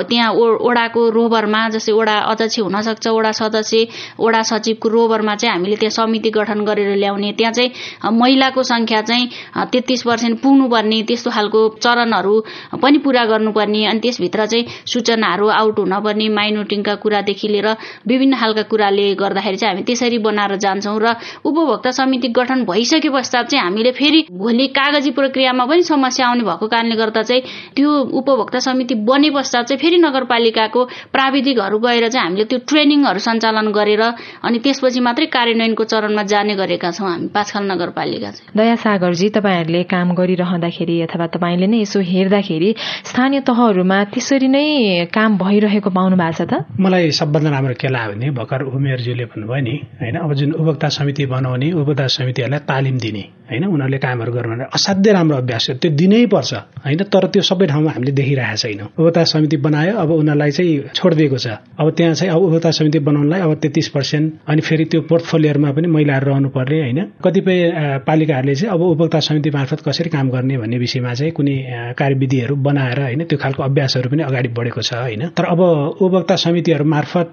[0.04, 0.30] त्यहाँ
[0.62, 3.86] ओडाको रोबरमा जस्तै ओडा अध्यक्ष हुनसक्छ ओडा सदस्य
[4.20, 4.88] ओडा सचिवको
[5.22, 7.70] रोबरमा चाहिँ हामीले त्यहाँ समिति गठन गरेर ल्याउने। त्यहाँ चाहिँ
[8.12, 9.28] महिलाको सङ्ख्या चाहिँ
[9.70, 12.34] तेत्तिस पर्सेन्ट पुग्नुपर्ने त्यस्तो खालको चरणहरू
[12.82, 17.68] पनि पुरा गर्नुपर्ने। अनि त्यसभित्र चाहिँ सूचनाहरू आउट हुनपर्ने माइनोटिङका कुरादेखि लिएर
[18.06, 23.46] विभिन्न खालका कुराले गर्दाखेरि चाहिँ हामी त्यसरी बनाएर जान्छौँ र उपभोक्ता समिति गठन भइसके पश्चात
[23.46, 27.42] चाहिँ हामीले फेरि भोलि कागजी प्रक्रियामा पनि समस्या आउने भएको कारणले गर्दा चाहिँ
[27.76, 33.70] त्यो उपभोक्ता समिति बने पश्चात चाहिँ फेरि नगरपालिकाको प्राविधिकहरू गएर चाहिँ हामीले त्यो ट्रेनिङहरू सञ्चालन
[33.72, 34.02] गरेर
[34.42, 39.82] अनि त्यसपछि मात्रै कार्यान्वयनको चरणमा जाने गरेका छौँ हामी पाँचखाल नगरपालिका चाहिँ। दया सागरजी तपाईँहरूले
[39.84, 42.70] काम गरिरहँदाखेरि अथवा तपाईँले नै यसो हेर्दाखेरि
[43.12, 44.64] स्थानीय तहहरूमा त्यसरी नै
[45.12, 46.64] काम भइरहेको पाउनु भएको छ त?
[46.80, 51.28] मलाई सबभन्दा राम्रो के लाग्यो भने भर्खर उमेरज्यूले भन्नुभयो नि होइन अब जुन उपभोक्ता समिति
[51.28, 56.24] बनाउने उपभोक्ता समितिहरूलाई तालिम दिने होइन उनीहरूले कामहरू गर्नु असाध्यै राम्रो अभ्यास हो। त्यो दिनै
[56.32, 56.52] पर्छ
[56.88, 61.38] होइन तर त्यो सबै ठाउँमा हामीले देखिरहेको छैनौँ। उपभोक्ता समिति बनायो अब उनीहरूलाई चाहिँ छोडिदिएको
[61.44, 61.46] छ।
[61.76, 65.88] अब त्यहाँ चाहिँ अब उपभोक्ता समिति बनाउनलाई अब तेत्तिस पर्सेन्ट अनि फेरि त्यो पोर्टफोलियोमा पनि
[65.88, 67.00] महिलाहरू रहनु पर्ने होइन?
[67.24, 67.58] कतिपय
[68.06, 71.56] पालिकाहरूले चाहिँ अब उपभोक्ता समिति मार्फत कसरी काम गर्ने भन्ने विषयमा चाहिँ कुनै
[71.98, 75.22] कार्यविधिहरू बनाएर होइन त्यो खालको अभ्यासहरू पनि अगाडि बढेको छ होइन?
[75.36, 75.60] तर अब
[76.02, 77.28] उपभोक्ता समितिहरू मार्फत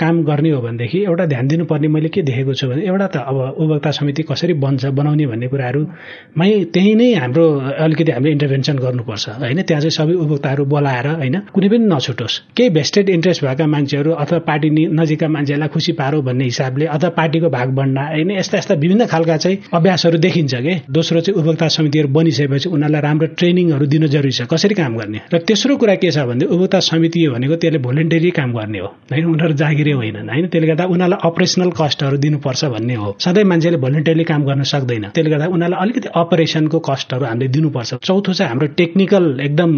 [0.00, 3.36] काम गर्ने हो भनेदेखि एउटा ध्यान दिनुपर्ने मैले के देखेको छु भने एउटा त अब
[3.58, 7.44] उपभोक्ता समिति कसरी बन्छ बनाउने भन्ने कुराहरूमै त्यही नै हाम्रो
[7.84, 9.62] अलिकति हामीले इन्टरभेन्सन गर्नुपर्छ होइन?
[9.62, 11.36] त्यहाँ चाहिँ सबै उपभोक्ताहरू बोलाएर होइन?
[11.54, 16.44] कुनै पनि नछुटोस्। केही भेस्टेड इन्ट्रेस्ट भएका मान्छेहरू अथवा पार्टी नजिकका मान्छेहरूलाई खुसी पारो भन्ने
[16.44, 20.74] हिसाबले अथवा पार्टीको भाग बन्ना होइन यस्ता यस्ता विभिन्न खालका चाहिँ अभ्यासहरू देखिन्छ कि?
[20.90, 25.20] दोस्रो चाहिँ उपभोक्ता समितिहरू बनिसकेपछि उनीहरूलाई राम्रो ट्रेनिङहरू दिनु जरुरी छ। कसरी काम गर्ने?
[25.34, 29.24] र तेस्रो कुरा के छ भने उपभोक्ता समिति भनेको त्यसले भोलिन्टेरी काम गर्ने हो। होइन
[29.24, 34.24] उनीहरू जागिरे होइनन् होइन त्यसले गर्दा उनीहरूलाई अपरेसनल कस्टहरू दिनुपर्छ भन्ने हो। सधैँ मान्छेले भोलिन्टेरली
[34.24, 39.24] काम गर्न सक्दैन। त्यसले गर्दा उनीहरूलाई अलिकति अपरेसनको कस्टहरू हामीले दिनुपर्छ। चौथो चाहिँ हाम्रो टेक्निकल
[39.40, 39.70] एकदम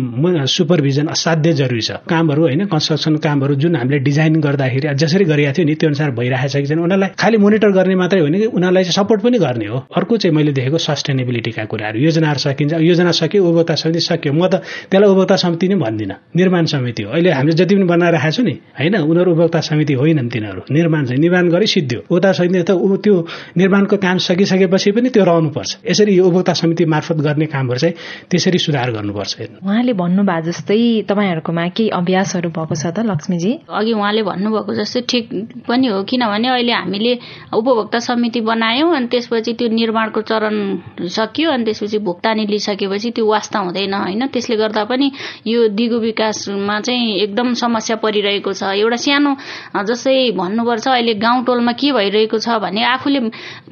[0.47, 5.67] सुपरभिजन असाध्य जरुरी छ। कामहरू होइन कन्स्ट्रक्सन कामहरू जुन हामीले डिजाइन गर्दाखेरि जसरी गरिएको थियो
[5.67, 8.85] नि त्यो अनुसार भइरहेको छ कि छैन उनीहरूलाई खालि मोनिटर गर्ने मात्रै होइन कि उनीहरूलाई
[8.87, 13.43] चाहिँ सपोर्ट पनि गर्ने हो। अर्को चाहिँ मैले देखेको सस्टेनेबिलिटीका कुराहरू योजनाहरू सकिन्छ। योजना सक्यो
[13.43, 17.57] उपभोक्ता समिति सक्यो। म त त्यसलाई उपभोक्ता समिति नै भन्दिनँ। निर्माण समिति हो। अहिले हामीले
[17.59, 21.67] जति पनि बनाइरहेको छु नि होइन उनीहरू उपभोक्ता समिति होइनन् तिनीहरू। निर्माण चाहिँ निर्माण गरी
[21.67, 22.71] सिद्धियो। उपभोक्ता समिति त
[23.03, 23.15] त्यो
[23.59, 27.95] निर्माणको काम सकिसकेपछि पनि त्यो रहनुपर्छ। यसरी यो उपभोक्ता समिति मार्फत गर्ने कामहरू चाहिँ
[28.31, 29.35] त्यसरी सुधार गर्नुपर्छ।
[29.67, 30.79] उहाँले भन्नुभएको जस्तै
[31.11, 33.53] तपाईँहरूकोमा केही अभ्यासहरू भएको छ त लक्ष्मीजी?
[33.67, 35.25] अघि उहाँले भन्नुभएको जस्तै ठिक
[35.67, 37.06] पनि हो। किनभने अहिले हामीले
[37.55, 40.57] उपभोक्ता समिति बनायौँ अनि त्यसपछि त्यो निर्माणको चरण
[41.17, 44.27] सकियो अनि त्यसपछि भुक्तानी लिइसकेपछि त्यो वास्ता हुँदैन होइन?
[44.27, 45.11] त्यसले गर्दा पनि
[45.47, 49.31] यो दिगो विकासमा चाहिँ एकदम समस्या परिरहेको छ। एउटा सानो
[49.89, 53.21] जस्तै भन्नुपर्छ अहिले गाउँ टोलमा के भइरहेको छ भने आफूले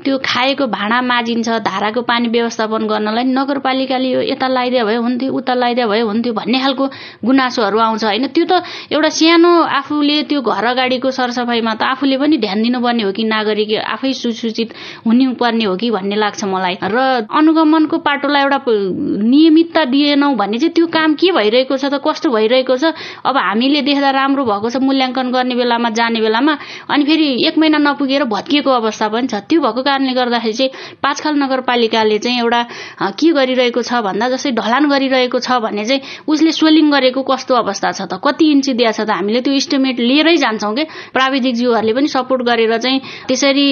[0.05, 5.55] त्यो खाएको भाँडा माजिन्छ धाराको पानी व्यवस्थापन गर्नलाई नगरपालिकाले यो यता लगाइदिया भए हुन्थ्यो उता
[5.55, 6.85] लगाइदिया भए हुन्थ्यो भन्ने खालको
[7.25, 8.27] गुनासोहरू आउँछ होइन?
[8.35, 13.13] त्यो त एउटा सानो आफूले त्यो घर अगाडिको सरसफाइमा त आफूले पनि ध्यान दिनुपर्ने हो
[13.13, 14.75] कि नागरिक आफै सुसूचित
[15.07, 20.87] हुनुपर्ने हो कि भन्ने लाग्छ मलाई। र अनुगमनको पाटोलाई एउटा नियमितता दिएनौँ भने चाहिँ त्यो
[20.87, 22.01] काम के भइरहेको छ त?
[22.05, 22.85] कस्तो भइरहेको छ?
[23.25, 26.53] अब हामीले देख्दा राम्रो भएको छ मूल्याङ्कन गर्ने बेलामा जाने बेलामा
[26.91, 30.71] अनि फेरि एक महिना नपुगेर भत्किएको अवस्था पनि छ। त्यो भएको कारणले गर्दाखेरि चाहिँ
[31.03, 32.63] पाँचखाल नगरपालिकाले चाहिँ एउटा
[33.19, 37.93] के गरिरहेको छ भन्दा जस्तै ढलान गरिरहेको छ भने चाहिँ उसले सोलिङ गरेको कस्तो अवस्था
[37.93, 38.21] छ त?
[38.25, 39.11] कति इन्ची दिएको छ त?
[39.11, 40.85] हामीले त्यो इस्टिमेट लिएरै जान्छौँ कि?
[41.15, 43.67] प्राविधिक जीवहरूले पनि सपोर्ट गरेर चाहिँ त्यसरी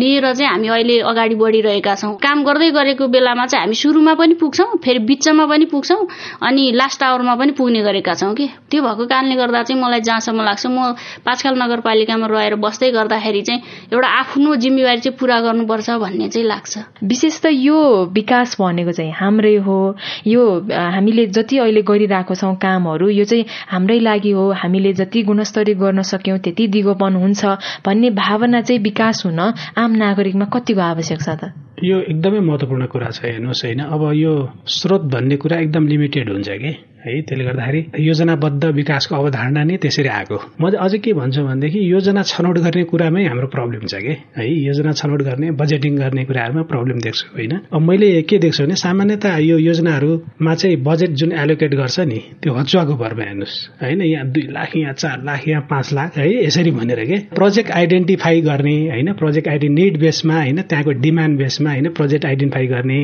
[0.00, 4.34] लिएर चाहिँ हामी अहिले अगाडि बढिरहेका छौँ। काम गर्दै गरेको बेलामा चाहिँ हामी सुरुमा पनि
[4.40, 6.06] पुग्छौँ फेरि बिचमा पनि पुग्छौँ
[6.42, 10.42] अनि लास्ट आवरमा पनि पुग्ने गरेका छौँ कि। त्यो भएको कारणले गर्दा चाहिँ मलाई जहाँसम्म
[10.44, 13.60] लाग्छ म पाँचखाल नगरपालिकामा रहेर बस्दै गर्दाखेरि चाहिँ
[13.92, 17.78] एउटा आफ्नो जिम्मेवारी चाहिँ पुरा गर्नुपर्छ भन्ने चाहिँ लाग्छ। विशेष त यो
[18.12, 19.78] विकास भनेको चाहिँ हाम्रै हो।
[20.26, 25.74] यो हामीले जति अहिले गरिरहेको छौँ कामहरू यो चाहिँ हाम्रै लागि हो। हामीले जति गुणस्तरीय
[25.74, 27.44] गर्न सक्यौँ त्यति दिगोपन हुन्छ
[27.86, 29.40] भन्ने भावना चाहिँ विकास हुन
[29.82, 31.42] आम नागरिकमा कतिको आवश्यक छ त?
[31.82, 34.32] यो एकदमै महत्त्वपूर्ण कुरा छ हेर्नुहोस् होइन। अब यो
[34.66, 36.72] स्रोत भन्ने कुरा एकदम लिमिटेड हुन्छ कि?
[37.06, 42.22] है त्यसले गर्दाखेरि योजनाबद्ध विकासको अवधारणा नै त्यसरी आएको। म अझै के भन्छु भनेदेखि योजना
[42.22, 44.14] छनौट गर्ने कुरामै हाम्रो प्रब्लम छ कि?
[44.36, 47.52] है योजना छनौट गर्ने बजेटिङ गर्ने कुराहरूमा प्रब्लम देख्छु होइन?
[47.72, 52.54] अब मैले के देख्छु भने सामान्यतः यो योजनाहरूमा चाहिँ बजेट जुन एलोकेट गर्छ नि त्यो
[52.54, 54.02] हचुवाको भरमा हेर्नुहोस् होइन?
[54.02, 56.26] यहाँ दुई लाख यहाँ चार लाख यहाँ पाँच लाख है?
[56.44, 57.18] यसरी भनेर के?
[57.34, 59.12] प्रोजेक्ट आइडेन्टिफाई गर्ने होइन?
[59.12, 60.60] प्रोजेक्ट आइडि निड बेसमा होइन?
[60.62, 61.88] त्यहाँको डिमान्ड बेसमा होइन?
[61.92, 62.98] प्रोजेक्ट आइडेन्टिफाई गर्ने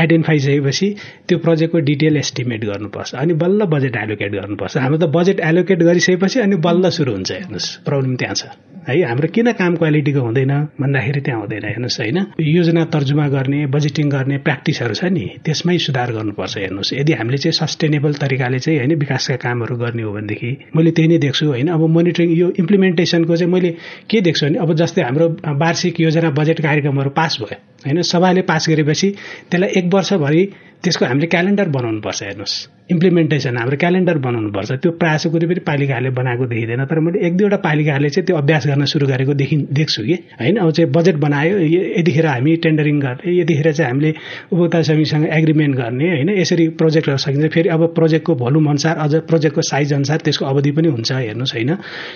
[0.00, 0.88] आइडेन्टिफाई सकेपछि
[1.28, 5.78] त्यो प्रोजेक्टको डिटेल एस्टिमेट गर्नुपर्छ। अनि अनि बल्ल बजेट एलोकेट गर्नुपर्छ। हाम्रो त बजेट एलोकेट
[5.82, 8.42] गरिसकेपछि अनि बल्ल सुरु हुन्छ हेर्नुहोस्। प्रब्लम त्यहाँ छ।
[8.84, 10.52] है हाम्रो किन काम क्वालिटीको हुँदैन?
[10.76, 12.18] भन्दाखेरि त्यहाँ हुँदैन हेर्नुहोस् होइन?
[12.38, 17.56] योजना तर्जुमा गर्ने बजेटिङ गर्ने प्र्याक्टिसहरू छ नि। त्यसमै सुधार गर्नुपर्छ हेर्नुहोस्। यदि हामीले चाहिँ
[17.58, 21.68] सस्टेनेबल तरिकाले चाहिँ होइन विकासका कामहरू गर्ने हो भनेदेखि मैले त्यही नै देख्छु होइन?
[21.68, 23.70] अब मोनिटरिङ यो इम्प्लिमेन्टेसनको चाहिँ मैले
[24.04, 25.26] के देख्छु भने अब जस्तै हाम्रो
[25.58, 27.56] वार्षिक योजना बजेट कार्यक्रमहरू पास भयो
[27.88, 28.02] होइन?
[28.04, 29.08] सभाले पास गरेपछि
[29.50, 30.42] त्यसलाई एक वर्षभरि
[30.84, 36.10] त्यसको हामीले क्यालेन्डर बनाउनु पर्छ हेर्नुहोस्। इम्प्लिमेन्टेसन हाम्रो क्यालेन्डर बनाउनुपर्छ। त्यो प्रायः कुनै पनि पालिकाहरूले
[36.20, 40.02] बनाएको देखिँदैन तर मैले एक दुईवटा पालिकाहरूले चाहिँ त्यो अभ्यास गर्न सुरु गरेको देखि देख्छु
[40.04, 40.56] कि होइन?
[40.60, 41.54] अब चाहिँ बजेट बनायो
[41.96, 44.10] यतिखेर हामी टेन्डरिङ गर्ने यतिखेर चाहिँ हामीले
[44.52, 46.28] उपभोक्ता समितिसँग एग्रिमेन्ट गर्ने होइन?
[46.36, 50.88] यसरी प्रोजेक्टहरू सकिन्छ। फेरि अब प्रोजेक्टको भोल्युम अनुसार अझ प्रोजेक्टको साइज अनुसार त्यसको अवधि पनि
[50.92, 51.70] हुन्छ हेर्नुहोस् होइन?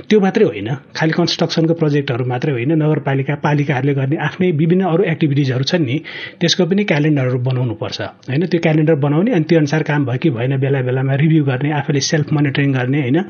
[0.05, 5.65] त्यो मात्रै होइन। खालि कन्स्ट्रक्सनको प्रोजेक्टहरू मात्रै होइन। नगरपालिका पालिकाहरूले गर्ने आफ्नै विभिन्न अरू एक्टिभिटिजहरू
[5.65, 5.97] छन् नि
[6.41, 8.47] त्यसको पनि क्यालेन्डरहरू बनाउनु पर्छ होइन?
[8.53, 12.01] त्यो क्यालेन्डर बनाउने अनि त्यो अनुसार काम भयो कि भएन बेला बेलामा रिभ्यू गर्ने आफूले
[12.01, 13.25] सेल्फ मोनिटरिङ गर्ने होइन?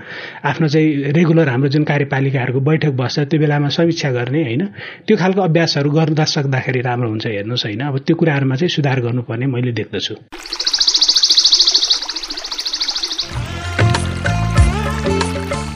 [0.45, 4.67] आफ्नो चाहिँ रेगुलर हाम्रो जुन कार्यपालिकाहरूको बैठक बस्छ त्यो बेलामा समीक्षा गर्ने होइन?
[5.07, 7.81] त्यो खालको अभ्यासहरू गर्दा सक्दाखेरि राम्रो हुन्छ हेर्नुहोस् होइन?
[7.81, 10.15] अब त्यो कुराहरूमा चाहिँ सुधार गर्नुपर्ने मैले देख्दछु।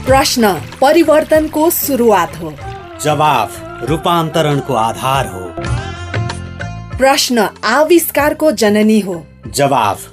[0.05, 2.53] प्रश्न परिवर्तनको सुरुवात हो।
[3.03, 3.51] जवाफ
[3.89, 5.43] रूपान्तरणको आधार हो।
[6.97, 10.12] प्रश्न आविष्कारको जननी हो। जवाफ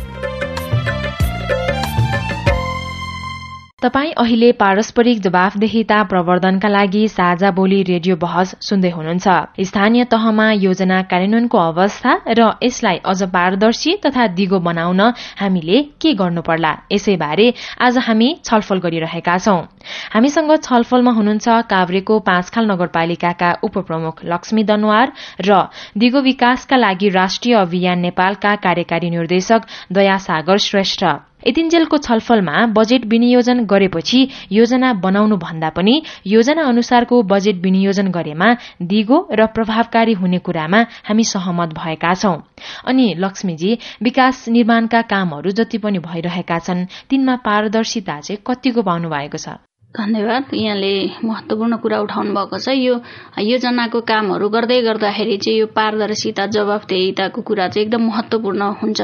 [3.81, 11.01] तपाईँ अहिले पारस्परिक जवाफदेहिता प्रवर्धनका लागि साझा बोली रेडियो बहस सुन्दै हुनुहुन्छ। स्थानीय तहमा योजना
[11.09, 15.01] कार्यान्वयनको अवस्था र यसलाई अझ पारदर्शी तथा दिगो बनाउन
[15.39, 17.47] हामीले के गर्नुपर्ला यसैबारे
[17.81, 19.65] आज हामी छलफल गरिरहेका छौं।
[20.13, 25.59] हामीसँग छलफलमा हुनुहुन्छ काभ्रेको पाँचखाल नगरपालिकाका उपप्रमुख लक्ष्मी दनवार र
[25.97, 31.05] दिगो विकासका लागि राष्ट्रिय अभियान नेपालका कार्यकारी निर्देशक दया सागर श्रेष्ठ।
[31.47, 34.19] यतिन्जेलको छलफलमा बजेट विनियोजन गरेपछि
[34.51, 35.95] योजना बनाउनु भन्दा पनि
[36.27, 42.37] योजना अनुसारको बजेट विनियोजन गरेमा दिगो र प्रभावकारी हुने कुरामा हामी सहमत भएका छौं।
[42.85, 49.37] अनि लक्ष्मीजी विकास निर्माणका कामहरू जति पनि भइरहेका छन् तिनमा पारदर्शिता चाहिँ कतिको पाउनु भएको
[49.37, 49.61] छ?
[49.91, 50.91] धन्यवाद। यहाँले
[51.27, 52.95] महत्त्वपूर्ण कुरा उठाउनु भएको छ। यो
[53.43, 59.01] योजनाको कामहरू गर्दै गर्दाखेरि चाहिँ यो पारदर्शिता जवाफदेहिताको कुरा चाहिँ एकदम महत्त्वपूर्ण हुन्छ।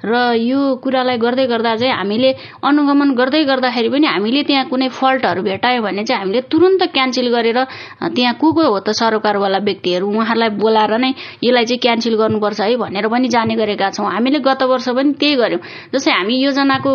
[0.00, 2.30] र यो कुरालाई गर्दै गर्दा चाहिँ हामीले
[2.64, 7.58] अनुगमन गर्दै गर्दाखेरि पनि हामीले त्यहाँ कुनै फल्टहरू भेटायो भने चाहिँ हामीले तुरन्त क्यान्सल गरेर
[8.16, 11.12] त्यहाँ को को हो त सरोकारवाला व्यक्तिहरू उहाँहरूलाई बोलाएर नै
[11.44, 15.36] यसलाई चाहिँ क्यान्सल गर्नुपर्छ है भनेर पनि जाने गरेका छौँ। हामीले गत वर्ष पनि त्यही
[15.36, 15.60] गर्यौँ
[15.92, 16.90] जस्तै हामी योजनाको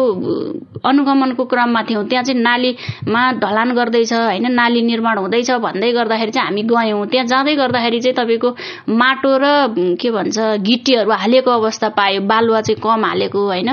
[0.82, 4.46] अनुगमनको क्रममा थियौँ त्यहाँ चाहिँ नालीमा ढलान गर्दैछ होइन?
[4.52, 8.50] नाली निर्माण हुँदैछ भन्दै गर्दाखेरि चाहिँ हामी गयौँ। त्यहाँ जाँदै गर्दाखेरि चाहिँ तपाईँको
[8.90, 9.46] माटो र
[10.02, 13.70] के भन्छ गिट्टीहरू हालेको अवस्था पायो बालुवा चाहिँ कम हालेको होइन?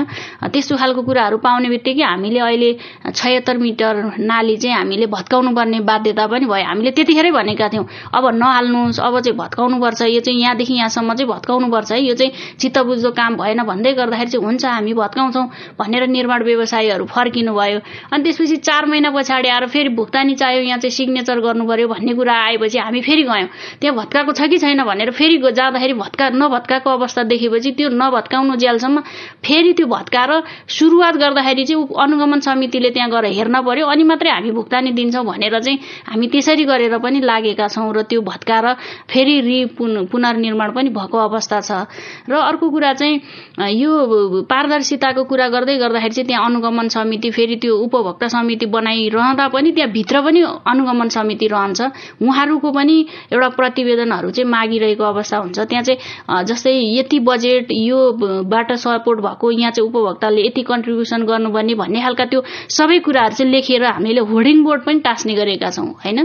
[0.53, 2.69] त्यस्तो खालको कुराहरू पाउने बित्तिकै हामीले अहिले
[3.13, 8.23] छयत्तर मिटर नाली चाहिँ हामीले भत्काउनु पर्ने बाध्यता पनि भयो हामीले त्यतिखेरै भनेका थियौँ अब
[8.35, 13.35] नहाल्नुहोस् अब चाहिँ भत्काउनुपर्छ। यो चाहिँ यहाँदेखि यहाँसम्म चाहिँ भत्काउनुपर्छ। है यो चाहिँ चित्तबुझ्दो काम
[13.37, 15.45] भएन। भन्दै गर्दाखेरि चाहिँ हुन्छ हामी भत्काउँछौँ
[15.79, 17.79] भनेर निर्माण व्यवसायीहरू फर्किनु भयो
[18.11, 22.13] अनि त्यसपछि चार महिना पछाडि आएर फेरि भुक्तानी चाहियो यहाँ चाहिँ सिग्नेचर गर्नु पर्यो भन्ने
[22.13, 23.47] कुरा आएपछि हामी फेरि गयौँ।
[23.81, 28.99] त्यहाँ भत्काएको छ कि छैन भनेर फेरि जाँदाखेरि भत्का नभत्काएको अवस्था देखेपछि त्यो नभत्काउनु जेलसम्म
[29.45, 30.31] फेरि त्यो भत्काएर
[30.69, 35.59] सुरुवात गर्दाखेरि चाहिँ अनुगमन समितिले त्यहाँ गएर हेर्न पर्यो। अनि मात्रै हामी भुक्तानी दिन्छौँ भनेर
[35.59, 38.67] चाहिँ हामी त्यसरी गरेर पनि लागेका छौँ र त्यो भत्काएर
[39.11, 41.71] फेरि रि पुनर्निर्माण पनि भएको अवस्था छ।
[42.29, 43.21] र अर्को कुरा चाहिँ
[43.73, 43.91] यो
[44.49, 49.91] पारदर्शिताको कुरा गर्दै गर्दाखेरि चाहिँ त्यहाँ अनुगमन समिति फेरि त्यो उपभोक्ता समिति बनाइरहँदा पनि त्यहाँ
[49.91, 51.81] भित्र पनि अनुगमन समिति रहन्छ।
[52.21, 52.95] उहाँहरूको पनि
[53.33, 59.71] एउटा प्रतिवेदनहरू चाहिँ मागिरहेको अवस्था हुन्छ। त्यहाँ चाहिँ जस्तै यति बजेट योबाट सपोर्ट भएको यहाँ
[59.71, 64.81] चाहिँ उपभोक्ताले यति कन्ट्रिब्युसन गर्नुपर्ने भन्ने खालका त्यो सबै कुराहरू चाहिँ लेखेर हामीले होर्डिङ बोर्ड
[64.83, 66.19] पनि टाँस्ने गरेका छौँ होइन?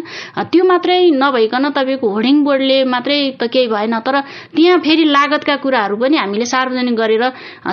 [0.53, 4.21] त्यो मात्रै नभइकन तपाईँको होर्डिङ बोर्डले मात्रै त केही भएन तर
[4.57, 7.25] त्यहाँ फेरि लागतका कुराहरू पनि हामीले सार्वजनिक गरेर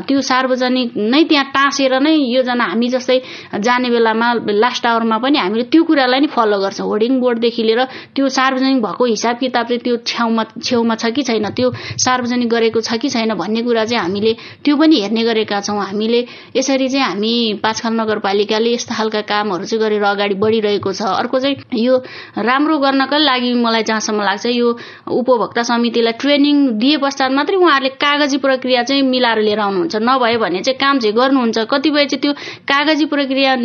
[0.08, 3.20] त्यो सार्वजनिक नै त्यहाँ टाँसेर नै योजना हामी जस्तै
[3.60, 7.82] जाने बेलामा लास्ट आवरमा पनि हामीले त्यो कुरालाई नै फलो गर्छ। होर्डिङ बोर्डदेखि लिएर
[8.16, 11.46] त्यो सार्वजनिक भएको हिसाब किताब चाहिँ त्यो छेउमा छेउमा छ कि छैन?
[11.56, 11.68] त्यो
[12.06, 14.32] सार्वजनिक गरेको छ कि छैन भन्ने कुरा चाहिँ हामीले
[14.64, 16.20] त्यो पनि हेर्ने गरेका छौँ। हामीले
[16.56, 21.56] यसरी चाहिँ हामी पाँचखाल नगरपालिकाले यस्ता खालका कामहरू चाहिँ गरेर अगाडि बढिरहेको छ। अर्को चाहिँ
[21.80, 21.96] यो
[22.40, 24.68] राम्रो गर्नकै लागि मलाई जहाँसम्म लाग्छ यो
[25.10, 30.62] उपभोक्ता समितिलाई ट्रेनिङ दिए पश्चात मात्रै उहाँहरूले कागजी प्रक्रिया चाहिँ मिलाएर लिएर आउनुहुन्छ। नभए भने
[30.62, 32.32] चाहिँ काम चाहिँ गर्नुहुन्छ। कतिपय चाहिँ त्यो
[32.70, 33.56] कागजी प्रक्रिया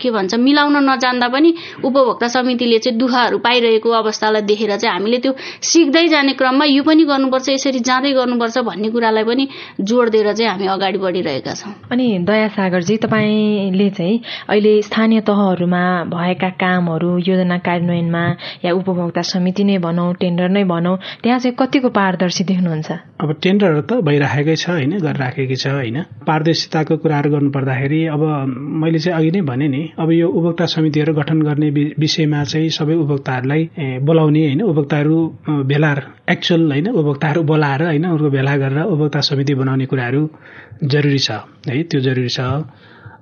[0.00, 1.54] के भन्छ मिलाउन नजान्दा पनि
[1.84, 7.04] उपभोक्ता समितिले चाहिँ दुःखहरू पाइरहेको अवस्थालाई देखेर चाहिँ हामीले त्यो सिक्दै जाने क्रममा यो पनि
[7.04, 9.44] गर्नुपर्छ यसरी जाँदै गर्नुपर्छ भन्ने कुरालाई पनि
[9.80, 15.82] जोड दिएर चाहिँ हामी अगाडि बढिरहेका छौँ। अनि दया सागरजी तपाईँले चाहिँ अहिले स्थानीय तहहरूमा
[16.14, 18.24] भएका कामहरू योजना कार्यान्वयनमा
[18.64, 22.90] या उपभोक्ता समिति नै भनौँ टेन्डर नै भनौँ त्यहाँ चाहिँ कतिको पारदर्शी देख्नुहुन्छ?
[23.20, 24.92] अब टेन्डरहरू त भइराखेकै छ होइन?
[25.00, 25.98] गरिराखेकै छ होइन?
[26.26, 28.22] पारदर्शिताको कुराहरू गर्नु पर्दाखेरि अब
[28.82, 32.94] मैले चाहिँ अघि नै भने नि अब यो उपभोक्ता समितिहरू गठन गर्ने विषयमा चाहिँ सबै
[32.94, 33.62] उपभोक्ताहरूलाई
[34.02, 35.18] बोलाउने होइन उपभोक्ताहरू
[35.64, 35.92] भेला
[36.30, 40.22] एक्चुअल होइन उपभोक्ताहरू बोलाएर होइन उनीहरूको भेला गरेर उपभोक्ता समिति बनाउने कुराहरू
[40.86, 41.30] जरुरी छ
[41.68, 42.40] है त्यो जरुरी छ।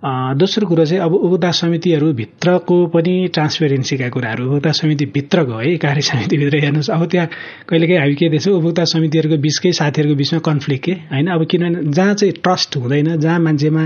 [0.02, 6.90] दोस्रो कुरो चाहिँ अब उपभोक्ता समितिहरूभित्रको पनि ट्रान्सपेरेन्सीका कुराहरू उपभोक्ता समितिभित्रको है कार्य समितिभित्र हेर्नुहोस्।
[6.90, 7.28] अब त्यहाँ
[7.70, 11.26] कहिलेकाहीँ हामी के देख्छौँ उपभोक्ता समितिहरूको बिचकै साथीहरूको बिचमा कन्फ्लिक्ट के होइन?
[11.30, 13.82] अब किनभने जहाँ चाहिँ ट्रस्ट हुँदैन जहाँ मान्छेमा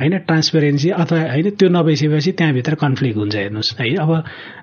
[0.00, 3.94] होइन ट्रान्सपेरेन्सी अथवा होइन त्यो नभइसकेपछि त्यहाँभित्र कन्फ्लिक्ट हुन्छ हेर्नुहोस् है?
[3.94, 4.10] अब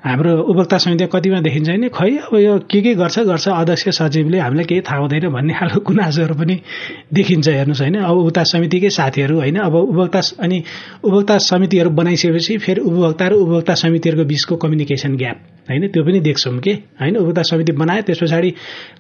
[0.10, 4.40] हाम्रो उपभोक्ता समिति कतिमा देखिन्छ भने खै अब यो के के गर्छ गर्छ अध्यक्ष सचिवले
[4.42, 6.56] हामीलाई केही थाहा हुँदैन भन्ने खालको गुनासोहरू पनि
[7.14, 7.96] देखिन्छ हेर्नुहोस् होइन?
[8.02, 9.58] अब उपभोक्ता समितिकै साथीहरू होइन?
[9.70, 10.64] अब उपभोक्ता अनि
[11.04, 15.38] उपभोक्ता समितिहरू बनाइसकेपछि फेरि उपभोक्ता र उपभोक्ता समितिहरूको बिचको कम्युनिकेसन ग्याप
[15.70, 15.88] होइन?
[15.90, 16.74] त्यो पनि देख्छौँ कि?
[17.02, 17.16] होइन?
[17.18, 18.50] उपभोक्ता समिति बनायो त्यस पछाडि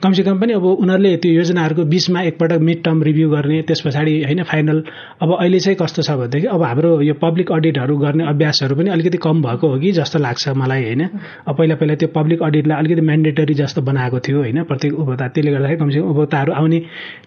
[0.03, 4.43] कमसेकम पनि अब उनीहरूले त्यो योजनाहरूको बिचमा एकपटक मिड टर्म रिभ्यू गर्ने त्यस पछाडि होइन
[4.43, 4.84] फाइनल
[5.21, 9.17] अब अहिले चाहिँ कस्तो छ भनेदेखि अब हाम्रो यो पब्लिक अडिटहरू गर्ने अभ्यासहरू पनि अलिकति
[9.21, 11.01] कम भएको हो कि जस्तो लाग्छ मलाई होइन?
[11.47, 14.63] अब पहिला पहिला त्यो पब्लिक अडिटलाई अलिकति म्यान्डेटरी जस्तो बनाएको थियो होइन?
[14.65, 16.79] प्रत्येक उपभोक्ता त्यसले गर्दाखेरि कमसेकम उपभोक्ताहरू आउने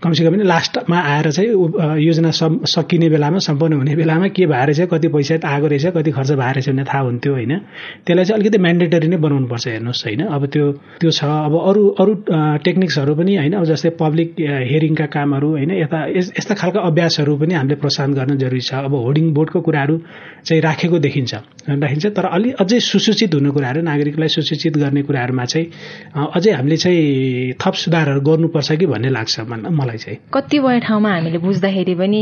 [0.02, 1.50] कमसेकम पनि लास्टमा आएर चाहिँ
[2.02, 2.30] योजना
[2.74, 6.54] सकिने बेलामा सम्पन्न हुने बेलामा के भएर चाहिँ कति पैसा आएको रहेछ कति खर्च भएर
[6.58, 7.52] रहेछ भन्ने थाहा हुन्थ्यो होइन।
[8.06, 10.64] त्यसलाई चाहिँ अलिकति म्यान्डेटरी नै बनाउनु पर्छ हेर्नुहोस् होइन। अब त्यो
[11.00, 12.12] त्यो छ। अब अरू अरू
[12.66, 17.76] टेक्निक्सहरू पनि होइन। अब जस्तै पब्लिक हियरिङका कामहरू होइन। यता यस्ता खालका अभ्यासहरू पनि हामीले
[17.78, 19.96] प्रोत्साहन गर्न जरुरी छ। अब होर्डिङ बोर्डको कुराहरू
[20.46, 21.34] चाहिँ राखेको देखिन्छ।
[21.68, 25.66] राखिन्छ। तर अलि अझै सुसूचित हुने कुराहरू नागरिकलाई सुसूचित गर्ने कुराहरूमा चाहिँ
[26.34, 31.94] अझै हामीले चाहिँ थप सुधारहरू गर्नुपर्छ कि भन्ने लाग्छ मलाई चाहिँ। कतिपय ठाउँमा हामीले बुझ्दाखेरि
[31.94, 32.20] पनि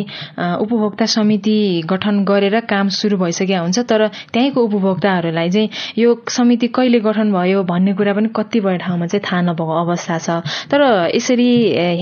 [0.62, 7.00] उपभोक्ता समिति गठन गरेर काम सुरु भइसकेका हुन्छ तर त्यहीँको उपभोक्ताहरूलाई चाहिँ यो समिति कहिले
[7.00, 10.28] गठन भयो भन्ने कुरा पनि कतिपय ठाउँमा चाहिँ थाहा नभएको अवस्था छ।
[10.70, 10.80] तर
[11.14, 11.48] यसरी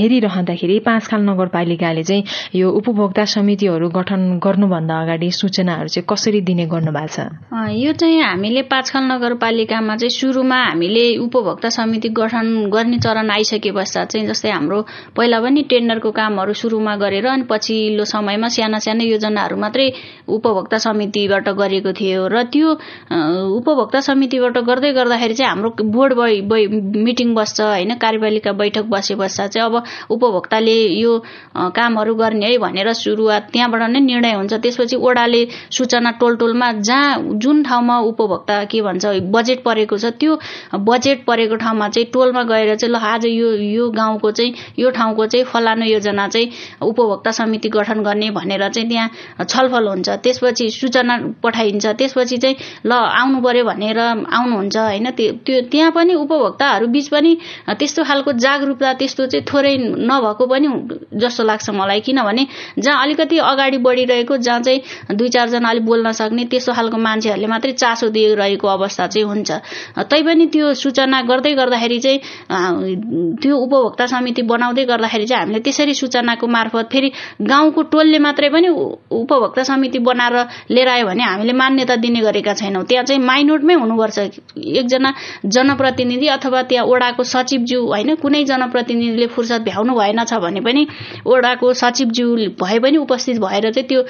[0.00, 7.08] हेरिरहँदाखेरि पाँचखाल नगरपालिकाले चाहिँ यो उपभोक्ता समितिहरू गठन गर्नुभन्दा अगाडि सूचनाहरू चाहिँ कसरी दिने गर्नुभएको
[7.08, 7.18] छ?
[7.84, 14.08] यो चाहिँ हामीले पाँचखाल नगरपालिकामा चाहिँ सुरुमा हामीले उपभोक्ता समिति गठन गर्ने चरण आइसके पश्चात
[14.12, 14.80] चाहिँ जस्तै हाम्रो
[15.16, 19.86] पहिला पनि टेन्डरको कामहरू सुरुमा गरेर अनि पछिल्लो समयमा साना साना योजनाहरू मात्रै
[20.28, 22.70] उपभोक्ता समितिबाट गरेको थियो र त्यो
[23.58, 26.12] उपभोक्ता समितिबाट गर्दै गर्दै गर्दाखेरि चाहिँ हाम्रो बोर्ड
[27.06, 27.94] मिटिङ बस्छ होइन?
[27.96, 31.12] कार्यपालिका बैठक बसे पश्चात चाहिँ अब उपभोक्ताले यो
[31.76, 37.38] कामहरू गर्ने है भनेर सुरुवात त्यहाँबाट नै निर्णय हुन्छ। त्यसपछि ओडाले सूचना टोल टोलमा जहाँ
[37.38, 40.38] जुन ठाउँमा उपभोक्ता के भन्छ बजेट परेको छ त्यो
[40.84, 45.26] बजेट परेको ठाउँमा चाहिँ टोलमा गएर चाहिँ ल आज यो यो गाउँको चाहिँ यो ठाउँको
[45.26, 46.50] चाहिँ फलानु योजना चाहिँ
[46.82, 52.92] उपभोक्ता समिति गठन गर्ने भनेर चाहिँ त्यहाँ छलफल हुन्छ। त्यसपछि सूचना पठाइन्छ। त्यसपछि चाहिँ ल
[52.92, 55.10] आउनु पर्यो भनेर आउनुहुन्छ हुन्छ होइन?
[55.10, 57.36] त्यो त्यहाँ पनि उपभोक्ताहरू बिच पनि
[57.78, 59.76] त्यस्तो खालको जागरुकता त्यस्तो चाहिँ थोरै
[60.10, 60.68] नभएको पनि
[61.14, 62.46] जस्तो लाग्छ मलाई। किनभने
[62.78, 67.72] जहाँ अलिकति अगाडि बढिरहेको जहाँ चाहिँ दुई चारजना अलिक बोल्न सक्ने त्यस्तो खालको मान्छेहरूले मात्रै
[67.72, 69.50] चासो दिइरहेको अवस्था चाहिँ हुन्छ।
[70.10, 72.18] तैपनि त्यो सूचना गर्दै गर्दाखेरि चाहिँ
[73.42, 77.08] त्यो उपभोक्ता समिति बनाउँदै गर्दाखेरि चाहिँ हामीले त्यसरी सूचनाको मार्फत फेरि
[77.42, 80.36] गाउँको टोलले मात्रै पनि उपभोक्ता समिति बनाएर
[80.70, 84.18] लिएर आयो भने हामीले मान्यता दिने गरेका छैनौँ। त्यहाँ चाहिँ माइनोटमै हुनुपर्छ।
[84.58, 85.12] एकजना
[85.46, 90.86] जनप्रतिनिधि अथवा त्यहाँ ओडाको सचिवज्यू होइन कुनै जनप्रतिनिधिले फुर्सद भ्याउनु भएन छ भने पनि
[91.26, 92.26] ओडाको सचिवज्यू
[92.60, 94.00] भए पनि उपस्थित भएर चाहिँ त्यो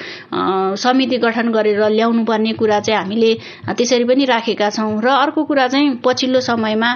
[0.77, 3.33] समिति गठन गरेर ल्याउनु पर्ने कुरा चाहिँ हामीले
[3.77, 6.91] त्यसरी पनि राखेका छौँ। र अर्को कुरा चाहिँ पछिल्लो समयमा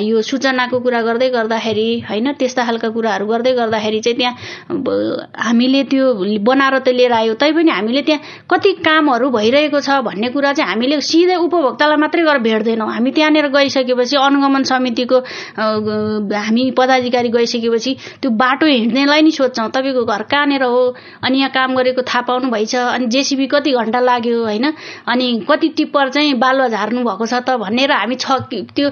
[0.00, 4.34] यो सूचनाको कुरा गर्दै गर्दाखेरि होइन त्यस्ता खालका कुराहरू गर्दै गर्दाखेरि चाहिँ त्यहाँ
[5.36, 6.04] हामीले त्यो
[6.42, 11.00] बनाएर त लिएर आयो तैपनि हामीले त्यहाँ कति कामहरू भइरहेको छ भन्ने कुरा चाहिँ हामीले
[11.00, 15.18] सिधै उपभोक्तालाई मात्रै गरेर भेट्दैनौँ। हामी त्यहाँनिर गइसकेपछि अनुगमन समितिको
[16.36, 20.82] हामी पदाधिकारी गइसकेपछि त्यो बाटो हिँड्नेलाई नि सोध्छौँ तपाईँको घर कहाँनिर हो?
[21.24, 24.44] अनि यहाँ काम गरेको थाहा पाउनु भएछ। अनि जेसिबी कति घन्टा लाग्यो?
[24.44, 24.72] होइन?
[25.08, 28.88] अनि कति टिप्पर चाहिँ बालुवा झार्नु भएको छ त भनेर हामी छ त्यो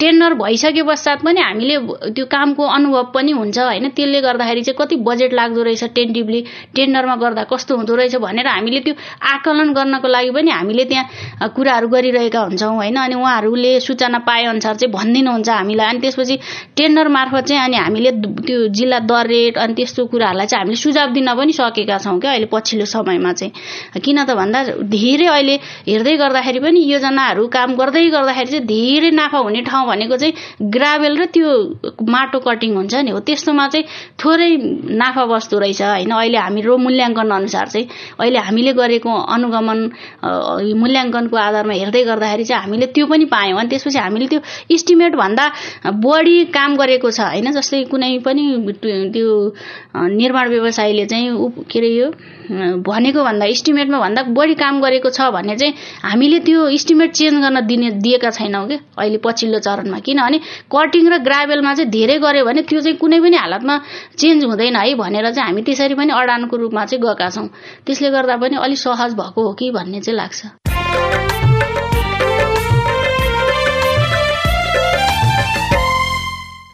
[0.00, 1.76] टेन्डर भइसके पश्चात पनि हामीले
[2.12, 3.88] त्यो कामको अनुभव पनि हुन्छ होइन?
[3.90, 6.40] त्यसले गर्दाखेरि चाहिँ कति बजेट लाग्दो रहेछ टेन्टिभली
[6.76, 8.94] टेन्डरमा गर्दा कस्तो हुँदो रहेछ भनेर हामीले त्यो
[9.32, 12.96] आकलन गर्नको लागि पनि हामीले त्यहाँ कुराहरू गरिरहेका हुन्छौँ होइन?
[12.96, 16.36] अनि उहाँहरूले सूचना पाएअनुसार चाहिँ भनिदिनुहुन्छ हामीलाई। अनि त्यसपछि
[16.76, 18.10] टेन्डर मार्फत चाहिँ अनि हामीले
[18.46, 22.30] त्यो जिल्ला दर रेट अनि त्यस्तो कुराहरूलाई चाहिँ हामीले सुझाव दिन पनि सकेका छौँ क्या
[22.32, 23.52] अहिले पछिल्लो समयमा चाहिँ।
[24.00, 25.54] किन त भन्दा धेरै अहिले
[25.88, 31.14] हेर्दै गर्दाखेरि पनि योजनाहरू काम गर्दै गर्दाखेरि चाहिँ धेरै नाफा हुने ठाउँ भनेको चाहिँ ग्राभेल
[31.18, 31.48] र त्यो
[32.06, 33.84] माटो कटिङ हुन्छ नि हो। त्यस्तोमा चाहिँ
[34.20, 34.50] थोरै
[35.02, 36.10] नाफा बस्दो रहेछ होइन?
[36.10, 37.86] अहिले हाम्रो मूल्याङ्कन अनुसार चाहिँ
[38.18, 39.78] अहिले हामीले गरेको अनुगमन
[40.82, 44.40] मूल्याङ्कनको आधारमा हेर्दै गर्दाखेरि चाहिँ हामीले त्यो पनि पायौँ। अनि त्यसपछि हामीले त्यो
[44.76, 45.44] इस्टिमेट भन्दा
[46.06, 47.50] बढी काम गरेको छ होइन?
[47.58, 48.44] जस्तै कुनै पनि
[49.14, 49.28] त्यो
[49.94, 51.28] निर्माण व्यवसायले चाहिँ
[51.70, 52.06] के अरे यो
[52.80, 57.60] भनेको भन्दा इस्टिमेटमा भन्दा बढी काम गरेको छ भने चाहिँ हामीले त्यो इस्टिमेट चेन्ज गर्न
[57.66, 58.76] दिने दिएका छैनौँ कि?
[58.98, 60.38] अहिले पछिल्लो चरणमा। किनभने
[60.72, 63.74] कटिङ र ग्राभेलमा चाहिँ धेरै गऱ्यो भने त्यो चाहिँ कुनै पनि हालतमा
[64.16, 67.48] चेन्ज हुँदैन है भनेर चाहिँ हामी त्यसरी पनि अडानको रूपमा चाहिँ गएका छौँ।
[67.86, 70.67] त्यसले गर्दा पनि अलिक सहज भएको हो कि भन्ने चाहिँ लाग्छ।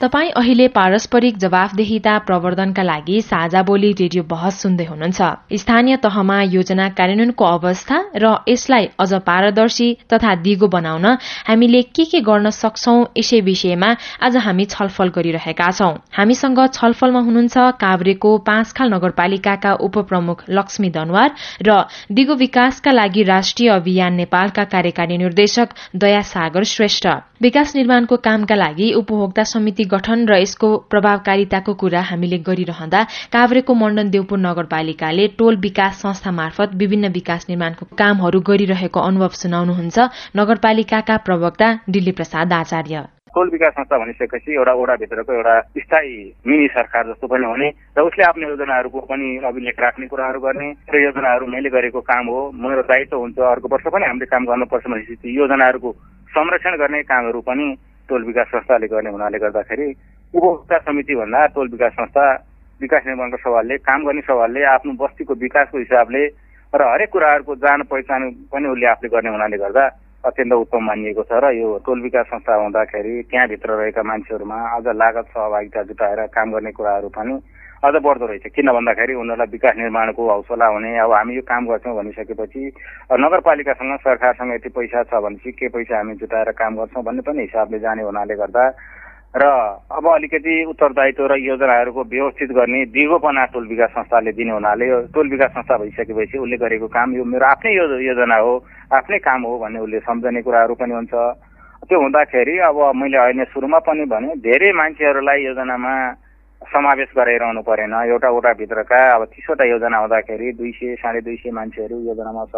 [0.00, 6.88] तपाई अहिले पारस्परिक जवाफदेहिता प्रवर्धनका लागि साझा बोली रेडियो बहस सुन्दै हुनुहुन्छ। स्थानीय तहमा योजना
[6.98, 11.06] कार्यान्वयनको अवस्था र यसलाई अझ पारदर्शी तथा दिगो बनाउन
[11.48, 13.90] हामीले के के गर्न सक्छौ यसै विषयमा
[14.20, 21.30] आज हामी छलफल गरिरहेका छौं। हामीसँग छलफलमा हुनुहुन्छ काभ्रेको पाँचखाल नगरपालिकाका उपप्रमुख लक्ष्मी दनवार
[21.62, 21.78] र
[22.12, 27.08] दिगो विकासका लागि राष्ट्रिय अभियान नेपालका कार्यकारी निर्देशक दया सागर श्रेष्ठ।
[27.42, 34.10] विकास निर्माणको कामका लागि उपभोक्ता समिति गठन र यसको प्रभावकारिताको कुरा हामीले गरिरहँदा काभ्रेको मण्डन
[34.10, 41.72] देवपुर नगरपालिकाले टोल विकास संस्था मार्फत विभिन्न विकास निर्माणको कामहरू गरिरहेको अनुभव सुनाउनुहुन्छ नगरपालिकाका प्रवक्ता
[41.88, 43.04] दिल्ली प्रसाद आचार्य।
[43.34, 46.16] टोल विकास संस्था भनिसकेपछि एउटा ओडाभित्रको एउटा स्थायी
[46.46, 47.68] मिनी सरकार जस्तो पनि हुने
[47.98, 52.40] र उसले आफ्नो योजनाहरूको पनि अभिलेख राख्ने कुराहरू गर्ने र योजनाहरू मैले गरेको काम हो
[52.62, 55.92] मेरो दायित्व हुन्छ अर्को वर्ष पनि हामीले काम गर्नुपर्छ भनेपछि योजनाहरूको
[56.30, 57.66] संरक्षण गर्ने कामहरू पनि
[58.08, 59.88] टोल विकास संस्थाले गर्ने हुनाले गर्दाखेरि
[60.34, 62.24] उपभोक्ता समिति भन्दा टोल विकास संस्था
[62.80, 66.24] विकास निर्माणको सवालले काम गर्ने सवालले आफ्नो बस्तीको विकासको हिसाबले
[66.72, 69.84] र हरेक कुराहरूको जान पहिचान पनि उसले आफूले गर्ने हुनाले गर्दा
[70.24, 75.26] अत्यन्त उत्तम मानिएको छ र यो टोल विकास संस्था हुँदाखेरि त्यहाँभित्र रहेका मान्छेहरूमा अझ लागत
[75.30, 77.34] सहभागिता जुटाएर काम गर्ने कुराहरू पनि
[77.84, 81.96] अझ बढ्दो रहेछ। किन भन्दाखेरि उनीहरूलाई विकास निर्माणको हौसला हुने। अब हामी यो काम गर्छौँ
[81.96, 82.62] भनिसकेपछि
[83.12, 87.78] नगरपालिकासँग सरकारसँग यति पैसा छ भनेपछि के पैसा हामी जुटाएर काम गर्छौँ भन्ने पनि हिसाबले
[87.84, 88.64] जाने हुनाले गर्दा
[89.34, 89.44] र
[89.90, 95.30] अब अलिकति उत्तरदायित्व र योजनाहरूको व्यवस्थित गर्ने दिगोपना टोल विकास संस्थाले दिने हुनाले यो टोल
[95.30, 98.52] विकास संस्था भइसकेपछि उसले गरेको काम यो मेरो आफ्नै योजना हो
[98.94, 101.14] आफ्नै काम हो भन्ने उसले सम्झने कुराहरू पनि हुन्छ।
[101.84, 105.94] त्यो हुँदाखेरि अब मैले अहिले सुरुमा पनि भने धेरै मान्छेहरूलाई योजनामा
[106.66, 111.96] समावेश गराइरहनु परेन। एउटा वडाभित्रका अब तिसवटा योजना हुँदाखेरि दुई सय साढे दुई सय मान्छेहरू
[112.08, 112.56] योजनामा छ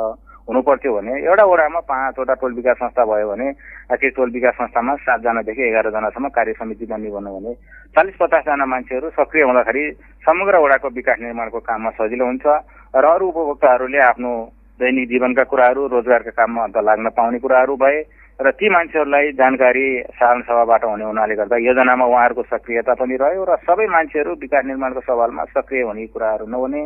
[0.48, 3.46] हुनु पर्थ्यो भने एउटा वडामा पाँचवटा टोल विकास संस्था भयो भने
[3.92, 7.54] त्यो टोल विकास संस्थामा सातजनादेखि एघारजनासम्म कार्य समिति बन्ने भन्यो भने
[7.96, 9.84] चालिस पचासजना मान्छेहरू सक्रिय हुँदाखेरि
[10.22, 12.46] समग्र वडाको विकास निर्माणको काममा सजिलो हुन्छ
[12.94, 14.32] र अरू उपभोक्ताहरूले आफ्नो
[14.80, 17.98] दैनिक जीवनका कुराहरू रोजगारका काममा अन्त लाग्न पाउने कुराहरू भए
[18.38, 23.56] र ती मान्छेहरूलाई जानकारी साधारण सभाबाट हुने हुनाले गर्दा योजनामा उहाँहरूको सक्रियता पनि रह्यो र
[23.64, 26.82] सबै मान्छेहरू विकास निर्माणको सवालमा सक्रिय हुने कुराहरू नहुने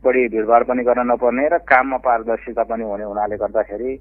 [0.00, 3.92] बढी भिडभाड पनि गर्न नपर्ने र काममा पारदर्शिता पनि हुने हुनाले गर्दाखेरि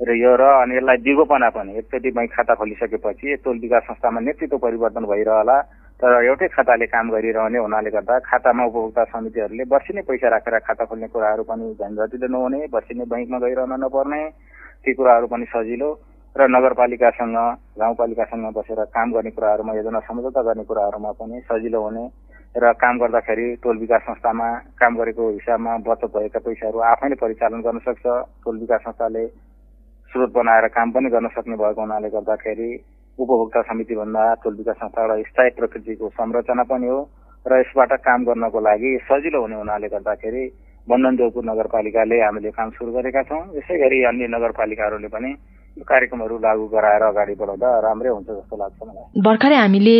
[0.00, 4.58] र यो र अनि यसलाई दिगोपना पनि। एकचोटि बैङ्क खाता खोलिसकेपछि टोल विकास संस्थामा नेतृत्व
[4.60, 5.56] परिवर्तन भइरहला
[6.00, 11.08] तर एउटै खाताले काम गरिरहने हुनाले गर्दा खातामा उपभोक्ता समितिहरूले नै पैसा राखेर खाता खोल्ने
[11.08, 14.22] कुराहरू पनि झन्झटिलो नहुने वर्षी नै बैङ्कमा गइरहन नपर्ने
[14.84, 15.90] ती कुराहरू पनि सजिलो।
[16.36, 17.36] र नगरपालिकासँग
[17.78, 22.04] गाउँपालिकासँग बसेर काम गर्ने कुराहरूमा योजना सम्झौता गर्ने कुराहरूमा पनि सजिलो हुने
[22.54, 24.48] र काम गर्दाखेरि टोल विकास संस्थामा
[24.80, 28.04] काम गरेको हिसाबमा बचत भएका पैसाहरू आफैले परिचालन गर्न सक्छ।
[28.44, 29.26] टोल विकास संस्थाले
[30.10, 32.70] स्रोत बनाएर काम पनि गर्न सक्ने भएको हुनाले गर्दाखेरि
[33.18, 37.00] उपभोक्ता समितिभन्दा टोल विकास संस्था एउटा स्थायी प्रकृतिको संरचना पनि हो
[37.46, 40.44] र यसबाट काम गर्नको लागि सजिलो हुने हुनाले गर्दाखेरि
[40.88, 45.30] बन्धन देवपुर नगरपालिकाले हामीले काम सुरु गरेका छौँ। यसै गरी अन्य नगरपालिकाहरूले पनि
[45.80, 49.96] कार्यक्रमहरू लागू गराएर अगाडि बढाउँदा राम्रै हुन्छ जस्तो लाग्छ मलाई। भर्खरै हामीले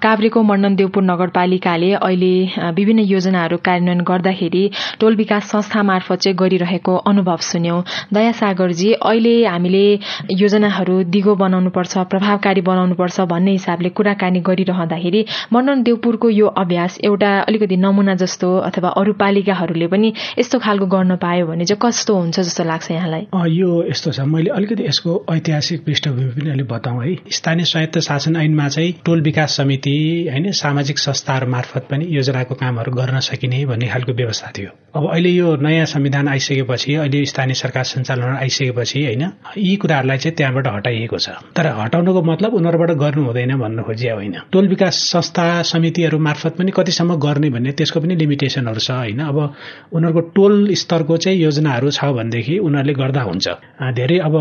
[0.00, 2.32] काभ्रेको मण्डन देवपुर नगरपालिकाले अहिले
[2.76, 4.64] विभिन्न योजनाहरू कार्यान्वयन गर्दाखेरि
[5.00, 7.80] टोल विकास संस्था मार्फत चाहिँ गरिरहेको अनुभव सुन्यौं।
[8.14, 9.84] दया सागरजी अहिले हामीले
[10.40, 17.76] योजनाहरू दिगो बनाउनुपर्छ प्रभावकारी बनाउनुपर्छ भन्ने हिसाबले कुराकानी गरिरहँदाखेरि मण्डन देवपुरको यो अभ्यास एउटा अलिकति
[17.76, 22.64] नमुना जस्तो अथवा अरू पालिकाहरूले पनि यस्तो खालको गर्न पायो भने चाहिँ कस्तो हुन्छ जस्तो
[22.64, 23.26] लाग्छ यहाँलाई?
[23.52, 27.98] यो यस्तो छ। मैले अलिकति यसको यसको ऐतिहासिक पृष्ठभूमि पनि अलिक बताउँ है। स्थानीय स्वायत्त
[27.98, 33.64] शासन ऐनमा चाहिँ टोल विकास समिति होइन सामाजिक संस्थाहरू मार्फत पनि योजनाको कामहरू गर्न सकिने
[33.66, 39.04] भन्ने खालको व्यवस्था थियो। अब अहिले यो नयाँ संविधान आइसकेपछि अहिले स्थानीय सरकार सञ्चालन आइसकेपछि
[39.04, 39.22] होइन
[39.56, 44.34] यी कुराहरूलाई चाहिँ त्यहाँबाट हटाइएको छ। तर हटाउनुको मतलब उनीहरूबाट गर्नु हुँदैन भन्नु खोजिया होइन।
[44.50, 49.38] टोल विकास संस्था समितिहरू मार्फत पनि कतिसम्म गर्ने भन्ने त्यसको पनि लिमिटेसनहरू छ होइन। अब
[49.94, 53.46] उनीहरूको टोल स्तरको चाहिँ योजनाहरू छ भनेदेखि उनीहरूले गर्दा हुन्छ।
[53.94, 54.34] धेरै अब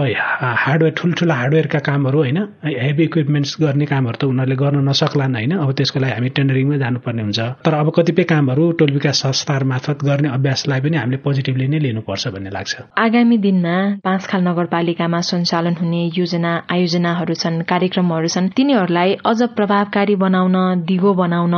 [0.66, 5.70] हार्डवेयर ठुल्ठुला हार्डवेयरका कामहरू होइन हेभी इक्विपमेन्ट्स गर्ने कामहरू त उनीहरूले गर्न नसक्लान् होइन। अब
[5.78, 10.38] त्यसको लागि हामी टेन्डरिङमै जानुपर्ने हुन्छ। तर अब कतिपय कामहरू टोल विकास संस्थाहरू मार्फत गर्ने
[10.40, 12.74] अभ्यासलाई पनि हामीले पोजिटिभली नै लिनुपर्छ भन्ने लाग्छ।
[13.06, 13.76] आगामी दिनमा
[14.08, 21.56] पाँचखाल नगरपालिकामा सञ्चालन हुने योजना आयोजनाहरू छन् कार्यक्रमहरू छन् तिनीहरूलाई अझ प्रभावकारी बनाउन दिगो बनाउन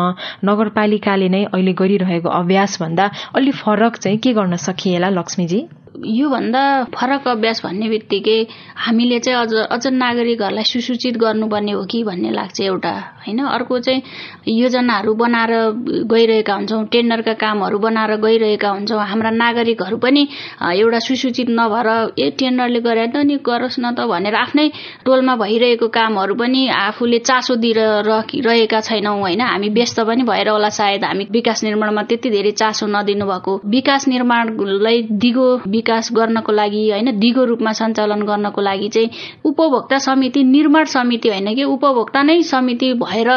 [0.49, 3.05] नगरपालिकाले नै अहिले गरिरहेको अभ्यास भन्दा
[3.35, 5.61] अलि फरक चाहिँ के गर्न सकिएला लक्ष्मीजी?
[5.99, 6.61] योभन्दा
[6.95, 8.39] फरक अभ्यास भन्ने बित्तिकै
[8.75, 13.39] हामीले चाहिँ अझ अझ नागरिकहरूलाई सुसूचित गर्नुपर्ने हो कि भन्ने लाग्छ एउटा होइन?
[13.45, 14.01] अर्को चाहिँ
[14.47, 15.51] योजनाहरू बनाएर
[16.11, 20.27] गइरहेका हुन्छौँ टेन्डरका कामहरू बनाएर गइरहेका हुन्छौँ। हाम्रा नागरिकहरू पनि
[20.63, 21.89] एउटा सुसूचित नभएर
[22.19, 24.67] ए टेन्डरले गरे त नि गरोस् न त भनेर आफ्नै
[25.05, 27.79] टोलमा भइरहेको कामहरू पनि आफूले चासो दिएर
[28.47, 29.41] रहेका छैनौँ होइन?
[29.41, 34.07] हामी व्यस्त पनि भएर होला सायद हामी विकास निर्माणमा त्यति धेरै चासो नदिनु भएको विकास
[34.07, 35.47] निर्माणलाई दिगो
[35.81, 39.09] विकास गर्नको लागि होइन दिगो रूपमा सञ्चालन गर्नको लागि चाहिँ
[39.45, 43.29] उपभोक्ता समिति निर्माण समिति होइन कि उपभोक्ता नै समिति भएर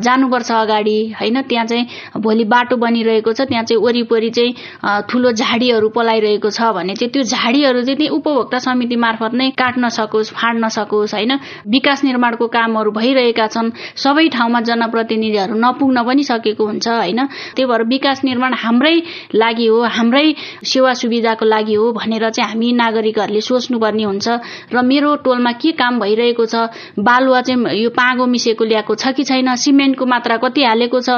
[0.00, 1.86] जानुपर्छ अगाडि होइन। त्यहाँ चाहिँ
[2.18, 7.22] भोलि बाटो बनिरहेको छ त्यहाँ चाहिँ वरिपरि चाहिँ ठुलो झाडीहरू पलाइरहेको छ भने चाहिँ त्यो
[7.24, 11.32] झाडीहरू चाहिँ त्यही उपभोक्ता समिति मार्फत नै काट्न सकोस् फाड्न सकोस् होइन।
[11.70, 17.20] विकास निर्माणको कामहरू भइरहेका छन् सबै ठाउँमा जनप्रतिनिधिहरू नपुग्न पनि सकेको हुन्छ होइन।
[17.56, 18.96] त्यही भएर विकास निर्माण हाम्रै
[19.34, 20.26] लागि हो हाम्रै
[20.64, 24.28] सेवा सुविधाको लागि हो। भनेर चाहिँ हामी नागरिकहरूले सोच्नुपर्ने हुन्छ।
[24.74, 26.54] र मेरो टोलमा के काम भइरहेको छ?
[26.98, 29.54] बालुवा चाहिँ यो पागो मिसेको ल्याएको छ कि छैन?
[29.56, 31.08] सिमेन्टको मात्रा कति हालेको छ?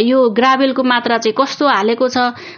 [0.00, 2.16] यो ग्राभेलको मात्रा चाहिँ कस्तो हालेको छ?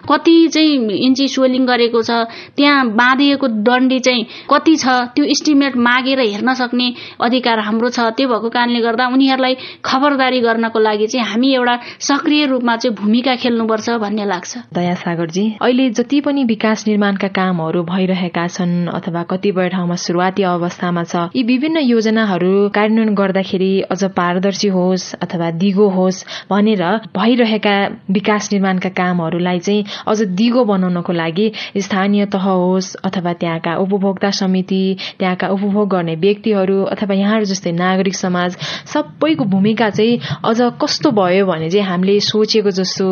[0.08, 0.74] कति चाहिँ
[1.06, 2.10] इन्ची सोलिङ गरेको छ?
[2.56, 4.86] त्यहाँ बाँधिएको डन्डी चाहिँ कति छ?
[5.14, 10.78] त्यो इस्टिमेट मागेर हेर्न सक्ने अधिकार हाम्रो छ। त्यो भएको कारणले गर्दा उनीहरूलाई खबरदारी गर्नको
[10.78, 11.74] लागि चाहिँ हामी एउटा
[12.08, 17.82] सक्रिय रूपमा चाहिँ भूमिका खेल्नुपर्छ भन्ने लाग्छ। दया सागरजी अहिले जति पनि विकास निर्माणका कामहरू
[17.84, 24.68] भइरहेका छन् अथवा कतिपय ठाउँमा सुरुवाती अवस्थामा छ। यी विभिन्न योजनाहरू कार्यान्वयन गर्दाखेरि अझ पारदर्शी
[24.68, 26.82] होस् अथवा दिगो होस् भनेर
[27.16, 27.76] भइरहेका
[28.10, 31.46] विकास निर्माणका कामहरूलाई चाहिँ अझ दिगो बनाउनको लागि
[31.78, 34.82] स्थानीय तह होस् अथवा त्यहाँका उपभोक्ता समिति
[35.18, 38.56] त्यहाँका उपभोग गर्ने व्यक्तिहरू अथवा यहाँहरू जस्तै नागरिक समाज
[38.92, 43.08] सबैको भूमिका चाहिँ अझ कस्तो भयो भने चाहिँ हामीले सोचेको जस्तो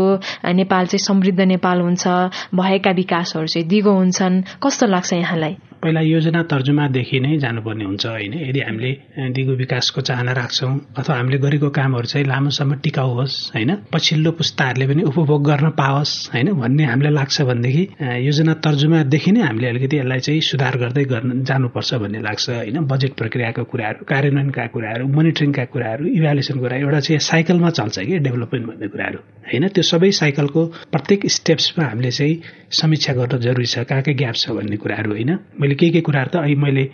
[0.54, 2.06] नेपाल चाहिँ समृद्ध नेपाल हुन्छ
[2.54, 3.92] भएका विकासहरू चाहिँ दिगो
[4.26, 5.56] हुन्छन् कस्तो लाग्छ यहाँलाई?
[5.82, 8.90] पहिला योजना तर्जुमादेखि नै जानुपर्ने हुन्छ होइन। यदि हामीले
[9.30, 13.70] दिगो विकासको चाहना राख्छौँ अथवा हामीले गरेको कामहरू चाहिँ लामोसम्म टिकाउ होस् होइन?
[13.92, 16.48] पछिल्लो पुस्ताहरूले पनि उपभोग गर्न पाओस् होइन?
[16.58, 17.82] भन्ने हामीलाई लाग्छ भनेदेखि
[18.26, 22.76] योजना तर्जुमादेखि नै हामीले अलिकति यसलाई चाहिँ सुधार गर्दै गर्न जानुपर्छ भन्ने लाग्छ होइन?
[22.90, 28.64] बजेट प्रक्रियाको कुराहरू कार्यान्वयनका कुराहरू मोनिटरिङका कुराहरू इभ्यालुएसनको कुरा एउटा चाहिँ साइकलमा चल्छ कि डेभलपमेन्ट
[28.66, 29.18] भन्ने कुराहरू
[29.52, 29.68] होइन?
[29.68, 32.34] त्यो सबै साइकलको प्रत्येक स्टेप्समा हामीले चाहिँ
[32.70, 35.30] समीक्षा गर्न जरुरी छ कहाँ कहाँ ग्याप छ भन्ने कुराहरू होइन?
[35.60, 36.84] मैले के के कुराहरू त अहिले मैले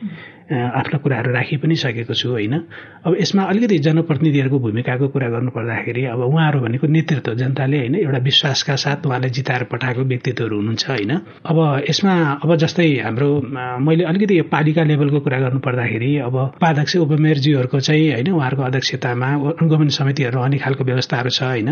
[0.50, 2.54] आफ्ना कुराहरू राखि पनि सकेको छु होइन।
[3.06, 8.74] अब यसमा अलिकति जनप्रतिनिधिहरूको भूमिकाको कुरा गर्नुपर्दाखेरि अब उहाँहरू भनेको नेतृत्व जनताले होइन एउटा विश्वासका
[8.76, 11.12] साथ उहाँलाई जिताएर पठाएको व्यक्तित्वहरू हुनुहुन्छ होइन।
[11.46, 12.14] अब यसमा
[12.44, 13.28] अब जस्तै हाम्रो
[13.86, 19.88] मैले अलिकति यो पालिका लेभलको कुरा गर्नुपर्दाखेरि अब उपाध्यक्ष उपमेयरज्यूहरूको चाहिँ होइन उहाँहरूको अध्यक्षतामा अनुगमन
[19.98, 21.70] समितिहरू रहने खालको व्यवस्थाहरू छ होइन।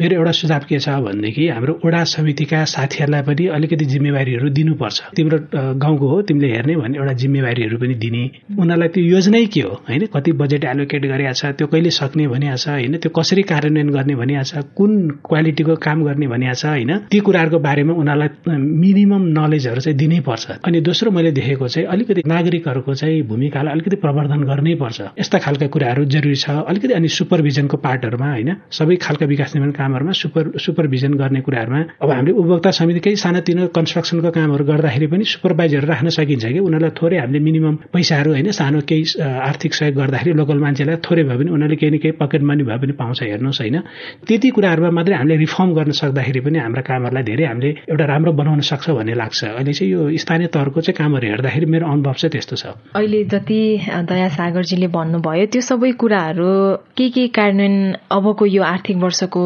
[0.00, 5.38] मेरो एउटा सुझाव के छ भनेदेखि हाम्रो ओडा समितिका साथीहरूलाई पनि अलिकति जिम्मेवारीहरू दिनुपर्छ। तिम्रो
[5.76, 8.22] गाउँको हो तिमीले हेर्ने भन्ने एउटा जिम्मेवारीहरू पनि दिने
[8.58, 9.72] उनीहरूलाई त्यो योजनै के हो?
[9.86, 13.88] होइन कति बजेट एलोकेट गरिएको छ त्यो कहिले सक्ने भनिएको छ होइन त्यो कसरी कार्यान्वयन
[13.90, 14.90] गर्ने भनिएको छ कुन
[15.28, 20.58] क्वालिटीको काम गर्ने भनिएको छ होइन ती कुराहरूको बारेमा उनीहरूलाई मिनिमम नलेजहरू चाहिँ दिनै पर्छ।
[20.66, 25.66] अनि दोस्रो मैले देखेको चाहिँ अलिकति नागरिकहरूको चाहिँ भूमिकालाई अलिकति प्रवर्धन गर्नै पर्छ। यस्ता खालका
[25.74, 31.12] कुराहरू जरुरी छ। अलिकति अनि सुपरभिजनको पार्टहरूमा होइन सबै खालका विकास निर्माण कामहरूमा सुपर सुपरभिजन
[31.14, 36.58] गर्ने कुराहरूमा अब हामीले उपभोक्ता समितिकै सानातिनो कन्स्ट्रक्सनको कामहरू गर्दाखेरि पनि सुपरभाइजर राख्न सकिन्छ कि?
[36.60, 41.36] उनीहरूलाई थोरै हामीले मिनिमम पैसाहरू होइन सानो केही आर्थिक सहयोग गर्दाखेरि लोकल मान्छेलाई थोरै भए
[41.36, 43.76] पनि उनीहरूले केही न केही पकेट मनी भए पनि पाउँछ हेर्नुहोस् होइन।
[44.24, 48.60] त्यति कुराहरूमा मात्रै हामीले रिफर्म गर्न सक्दाखेरि पनि हाम्रा कामहरूलाई धेरै हामीले एउटा राम्रो बनाउन
[48.64, 52.56] सक्छ भन्ने लाग्छ। अहिले चाहिँ यो स्थानीय तहको चाहिँ कामहरू हेर्दाखेरि मेरो अनुभव चाहिँ त्यस्तो
[52.56, 52.64] छ।
[52.96, 53.60] अहिले जति
[54.08, 56.50] दया सागरजीले भन्नुभयो त्यो सबै कुराहरू
[56.96, 57.76] के के कार्यान्वयन
[58.16, 59.42] अबको यो आर्थिक वर्षको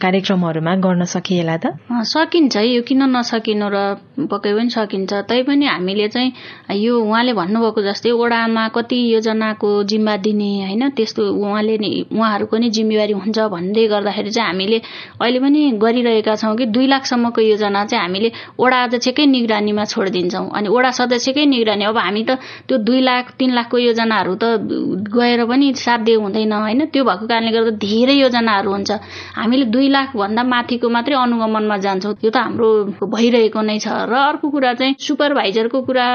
[0.00, 1.76] कार्यक्रमहरूमा गर्न सकिएला त?
[2.08, 3.76] सकिन्छ यो किन नसकिनु र
[4.32, 6.32] पक्कै पनि सकिन्छ। तैपनि हामीले चाहिँ
[6.78, 12.68] यो उहाँले भन्नुभएको जस्तै ओडामा कति योजनाको जिम्मा दिने होइन त्यस्तो उहाँले नि उहाँहरूको नै
[12.76, 14.78] जिम्मेवारी हुन्छ भन्दै गर्दाखेरि चाहिँ हामीले
[15.20, 20.68] अहिले पनि गरिरहेका छौँ कि दुई लाखसम्मको योजना चाहिँ हामीले ओडा अध्यक्षकै निगरानीमा छोडिदिन्छौँ। अनि
[20.68, 22.38] ओडा सदस्यकै निगरानी अब हामी त
[22.68, 24.44] त्यो दुई लाख तिन लाखको योजनाहरू त
[25.16, 28.90] गएर पनि साध्य हुँदैन होइन त्यो भएको कारणले गर्दा धेरै योजनाहरू हुन्छ।
[29.36, 32.68] हामीले दुई लाखभन्दा माथिको मात्रै अनुगमनमा जान्छौँ त्यो त हाम्रो
[33.06, 36.06] भइरहेको नै छ। र अर्को कुरा चाहिँ सुपरभाइजरको कुरा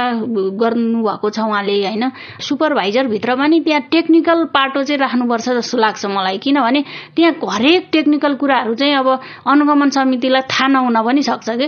[0.62, 2.12] गर्नुभएको छ उहाँले। हिसाबले होइन?
[2.40, 6.82] सुपरभाइजरभित्र पनि त्यहाँ टेक्निकल पाटो चाहिँ राख्नुपर्छ जस्तो लाग्छ मलाई। किनभने
[7.16, 9.08] त्यहाँ हरेक टेक्निकल कुराहरू चाहिँ अब
[9.48, 11.68] अनुगमन समितिलाई थाहा नहुन पनि सक्छ कि?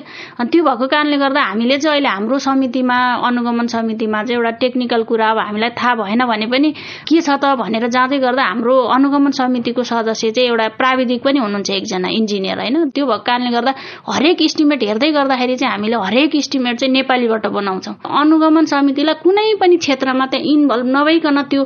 [0.52, 2.98] त्यो भएको कारणले गर्दा हामीले चाहिँ अहिले हाम्रो समितिमा
[3.28, 6.70] अनुगमन समितिमा चाहिँ एउटा टेक्निकल कुरा अब हामीलाई थाहा भएन भने पनि
[7.10, 11.70] के छ त भनेर जाँदै गर्दा हाम्रो अनुगमन समितिको सदस्य चाहिँ एउटा प्राविधिक पनि हुनुहुन्छ
[11.72, 12.90] एकजना इन्जिनियर होइन?
[12.90, 13.72] त्यो भएको कारणले गर्दा
[14.10, 19.78] हरेक इस्टिमेट हेर्दै गर्दाखेरि चाहिँ हामीले हरेक इस्टिमेट चाहिँ नेपालीबाट बनाउँछौँ। अनुगमन समितिलाई कुनै पनि
[19.96, 21.64] क्षेत्रमा त्यहाँ इन्भल्भ नभइकन त्यो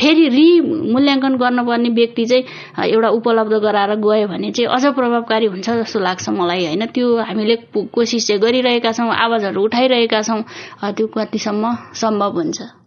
[0.00, 0.48] फेरि रि
[0.92, 6.28] मूल्याङ्कन गर्नुपर्ने व्यक्ति चाहिँ एउटा उपलब्ध गराएर गयो भने चाहिँ अझ प्रभावकारी हुन्छ जस्तो लाग्छ
[6.28, 6.86] मलाई होइन?
[6.94, 7.56] त्यो हामीले
[7.94, 10.42] कोसिस चाहिँ गरिरहेका छौँ आवाजहरू उठाइरहेका छौँ
[10.92, 12.81] त्यो कतिसम्म सम्भव हुन्छ।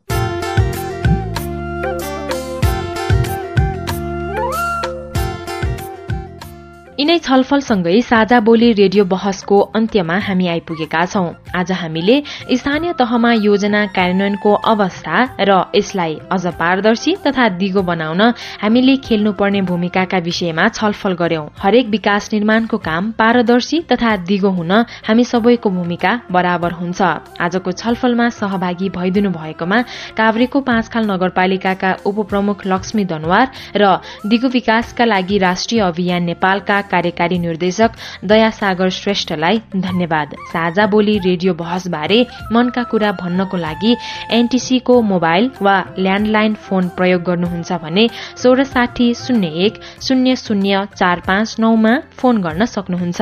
[6.95, 11.25] यिनै छलफलसँगै साझा बोली रेडियो बहसको अन्त्यमा हामी आइपुगेका छौं।
[11.59, 12.13] आज हामीले
[12.59, 18.21] स्थानीय तहमा योजना कार्यान्वयनको अवस्था र यसलाई अझ पारदर्शी तथा दिगो बनाउन
[18.61, 24.71] हामीले खेल्नुपर्ने भूमिकाका विषयमा छलफल गर्यौं। हरेक विकास निर्माणको काम पारदर्शी तथा दिगो हुन
[25.07, 27.01] हामी सबैको भूमिका बराबर हुन्छ।
[27.47, 29.81] आजको छलफलमा सहभागी भइदिनु भएकोमा
[30.21, 33.51] काभ्रेको पाँचखाल नगरपालिकाका उपप्रमुख लक्ष्मी दनवार
[33.83, 33.93] र
[34.31, 37.91] दिगो विकासका लागि राष्ट्रिय अभियान नेपालका कार्यकारी निर्देशक
[38.23, 42.19] दया सागर श्रेष्ठलाई धन्यवाद। साझा बोली रेडियो बहसबारे
[42.53, 43.95] मनका कुरा भन्नको लागि
[44.31, 48.07] एनटीसीको मोबाइल वा ल्याण्डलाइन फोन प्रयोग गर्नुहुन्छ भने
[48.43, 53.21] सोह्र साठी शून्य एक शून्य शून्य चार पाँच नौमा फोन गर्न सक्नुहुन्छ।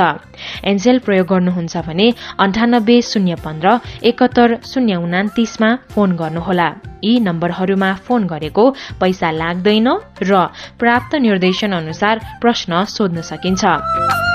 [0.64, 2.08] एनसेल प्रयोग गर्नुहुन्छ भने
[2.40, 6.70] अन्ठानब्बे शून्य पन्ध्र एकहत्तर शून्य उनातिसमा फोन गर्नुहोला।
[7.04, 8.64] यी नम्बरहरूमा फोन गरेको
[9.00, 9.88] पैसा लाग्दैन
[10.24, 10.32] र
[10.80, 14.33] प्राप्त निर्देशन अनुसार प्रश्न सोध्न सकिन्छ। 감 사.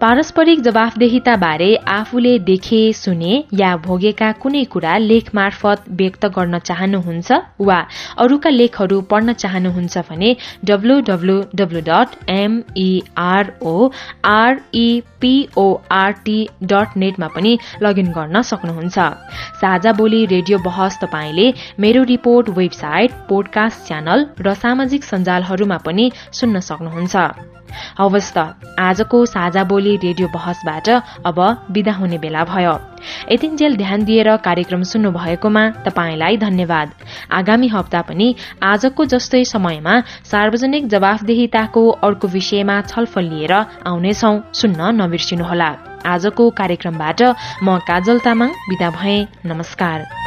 [0.00, 3.30] पारस्परिक जवाफदेहिता बारे आफूले देखे सुने
[3.60, 7.38] या भोगेका कुनै कुरा लेख मार्फत व्यक्त गर्न चाहनुहुन्छ
[7.68, 7.78] वा
[8.24, 10.30] अरूका लेखहरू पढ्न चाहनुहुन्छ भने
[10.70, 13.74] डब्लूडब्लूडब्लू डट एमईआरओ
[14.34, 15.58] आरईपीओआरटी
[16.64, 18.96] डट नेटमा पनि लगइन गर्न सक्नुहुन्छ।
[19.60, 21.46] साझा बोली रेडियो बहस तपाईँले
[21.80, 27.14] मेरो रिपोर्ट वेबसाइट पोडकास्ट च्यानल र सामाजिक सञ्जालहरूमा पनि सुन्न सक्नुहुन्छ।
[27.98, 28.38] हवस् त।
[28.78, 30.88] आजको साझा बोली रेडियो बहसबाट
[31.26, 31.38] अब
[31.70, 32.74] विदा हुने बेला भयो।
[33.32, 36.88] यतिन्जेल ध्यान दिएर कार्यक्रम सुन्नु भएकोमा तपाईँलाई धन्यवाद।
[37.32, 39.94] आगामी हप्ता पनि आजको जस्तै समयमा
[40.24, 43.52] सार्वजनिक जवाफदेहिताको अर्को विषयमा छलफल लिएर
[43.86, 45.70] आउनेछौ। सुन्न नबिर्सिनुहोला।
[46.06, 47.22] आजको कार्यक्रमबाट
[47.62, 49.16] म काजल तामाङ विदा भए।
[49.46, 50.17] नमस्कार।